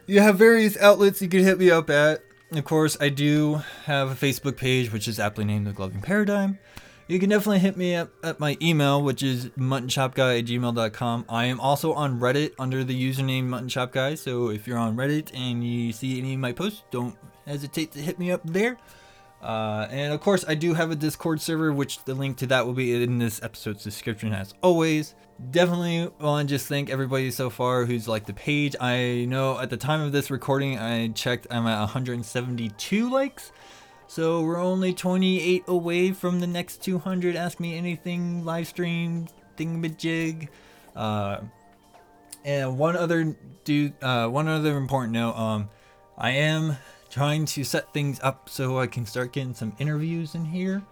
you 0.06 0.20
have 0.20 0.36
various 0.36 0.76
outlets 0.76 1.22
you 1.22 1.28
can 1.28 1.44
hit 1.44 1.58
me 1.58 1.70
up 1.70 1.88
at 1.88 2.20
of 2.58 2.64
course, 2.64 2.96
I 3.00 3.08
do 3.08 3.62
have 3.86 4.10
a 4.10 4.14
Facebook 4.14 4.56
page, 4.56 4.92
which 4.92 5.08
is 5.08 5.18
aptly 5.18 5.44
named 5.44 5.66
The 5.66 5.72
Gloving 5.72 6.02
Paradigm. 6.02 6.58
You 7.06 7.18
can 7.18 7.28
definitely 7.28 7.58
hit 7.58 7.76
me 7.76 7.94
up 7.94 8.10
at 8.22 8.40
my 8.40 8.56
email, 8.62 9.02
which 9.02 9.22
is 9.22 9.46
muttonchopguy 9.58 10.38
at 10.38 10.46
gmail.com. 10.46 11.26
I 11.28 11.44
am 11.44 11.60
also 11.60 11.92
on 11.92 12.18
Reddit 12.18 12.52
under 12.58 12.82
the 12.82 12.94
username 12.94 13.48
muttonchopguy, 13.48 14.16
so 14.16 14.48
if 14.48 14.66
you're 14.66 14.78
on 14.78 14.96
Reddit 14.96 15.30
and 15.34 15.62
you 15.62 15.92
see 15.92 16.18
any 16.18 16.34
of 16.34 16.40
my 16.40 16.52
posts, 16.52 16.82
don't 16.90 17.14
hesitate 17.46 17.92
to 17.92 17.98
hit 17.98 18.18
me 18.18 18.30
up 18.30 18.40
there. 18.44 18.78
Uh, 19.42 19.86
and 19.90 20.14
of 20.14 20.20
course, 20.20 20.46
I 20.48 20.54
do 20.54 20.72
have 20.72 20.90
a 20.90 20.96
Discord 20.96 21.42
server, 21.42 21.74
which 21.74 22.02
the 22.04 22.14
link 22.14 22.38
to 22.38 22.46
that 22.46 22.64
will 22.64 22.72
be 22.72 23.02
in 23.02 23.18
this 23.18 23.42
episode's 23.42 23.84
description 23.84 24.32
as 24.32 24.54
always 24.62 25.14
definitely 25.50 26.10
want 26.20 26.48
to 26.48 26.54
just 26.54 26.68
thank 26.68 26.90
everybody 26.90 27.30
so 27.30 27.50
far 27.50 27.84
who's 27.84 28.08
liked 28.08 28.26
the 28.26 28.34
page. 28.34 28.76
I 28.80 29.26
know 29.28 29.58
at 29.58 29.70
the 29.70 29.76
time 29.76 30.00
of 30.00 30.12
this 30.12 30.30
recording, 30.30 30.78
I 30.78 31.08
checked, 31.08 31.46
I'm 31.50 31.66
at 31.66 31.80
172 31.80 33.10
likes. 33.10 33.52
So 34.06 34.42
we're 34.42 34.60
only 34.60 34.92
28 34.92 35.64
away 35.66 36.12
from 36.12 36.40
the 36.40 36.46
next 36.46 36.82
200 36.82 37.36
Ask 37.36 37.58
Me 37.58 37.76
Anything 37.76 38.44
live 38.44 38.68
stream 38.68 39.26
thingamajig. 39.56 40.48
Uh, 40.94 41.38
and 42.44 42.78
one 42.78 42.96
other 42.96 43.34
dude, 43.64 43.94
uh, 44.02 44.28
one 44.28 44.46
other 44.46 44.76
important 44.76 45.12
note. 45.14 45.36
Um, 45.36 45.68
I 46.18 46.30
am 46.30 46.76
trying 47.10 47.46
to 47.46 47.64
set 47.64 47.92
things 47.92 48.20
up 48.22 48.48
so 48.48 48.78
I 48.78 48.86
can 48.86 49.06
start 49.06 49.32
getting 49.32 49.54
some 49.54 49.74
interviews 49.78 50.34
in 50.34 50.44
here. 50.44 50.82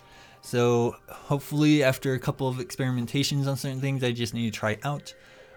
So 0.41 0.97
hopefully, 1.09 1.85
after 1.85 2.15
a 2.15 2.19
couple 2.19 2.49
of 2.49 2.57
experimentations 2.57 3.47
on 3.47 3.57
certain 3.57 3.81
things, 3.81 4.03
I 4.03 4.13
just 4.13 4.35
need 4.35 4.53
to 4.53 4.59
try 4.59 4.79
out. 4.83 5.15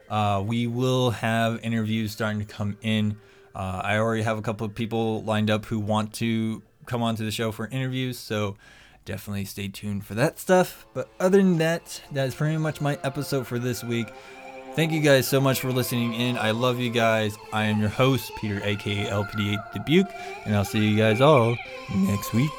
Uh, 0.10 0.44
we 0.46 0.68
will 0.68 1.12
have 1.12 1.60
interviews 1.64 2.12
starting 2.12 2.40
to 2.40 2.46
come 2.46 2.78
in. 2.82 3.18
Uh, 3.56 3.82
I 3.84 3.98
already 3.98 4.22
have 4.24 4.38
a 4.38 4.42
couple 4.42 4.66
of 4.66 4.76
people 4.76 5.24
lined 5.24 5.50
up 5.50 5.66
who 5.66 5.80
want 5.80 6.14
to 6.16 6.62
come 6.86 7.02
onto 7.04 7.26
the 7.26 7.32
show 7.32 7.52
for 7.52 7.68
interviews, 7.68 8.18
so 8.18 8.56
definitely 9.06 9.46
stay 9.46 9.68
tuned 9.68 10.06
for 10.06 10.16
that 10.16 10.40
stuff. 10.40 10.86
But 10.94 11.10
other 11.20 11.38
than 11.38 11.58
that, 11.60 12.02
that's 12.12 12.36
pretty 12.36 12.58
much 12.58 12.82
my 12.82 12.98
episode 13.04 13.48
for 13.48 13.60
this 13.60 13.84
week. 13.84 14.08
Thank 14.76 14.92
you 14.92 15.00
guys 15.00 15.28
so 15.28 15.40
much 15.40 15.62
for 15.62 15.72
listening 15.72 16.14
in. 16.14 16.38
I 16.38 16.52
love 16.52 16.80
you 16.80 16.90
guys. 16.90 17.38
I 17.54 17.64
am 17.66 17.80
your 17.80 17.90
host, 17.90 18.32
Peter, 18.42 18.62
aka 18.64 19.06
LPD8 19.06 19.74
Dubuque, 19.74 20.14
and 20.46 20.56
I'll 20.56 20.66
see 20.66 20.86
you 20.86 20.98
guys 20.98 21.22
all 21.22 21.56
next 21.96 22.34
week. 22.34 22.52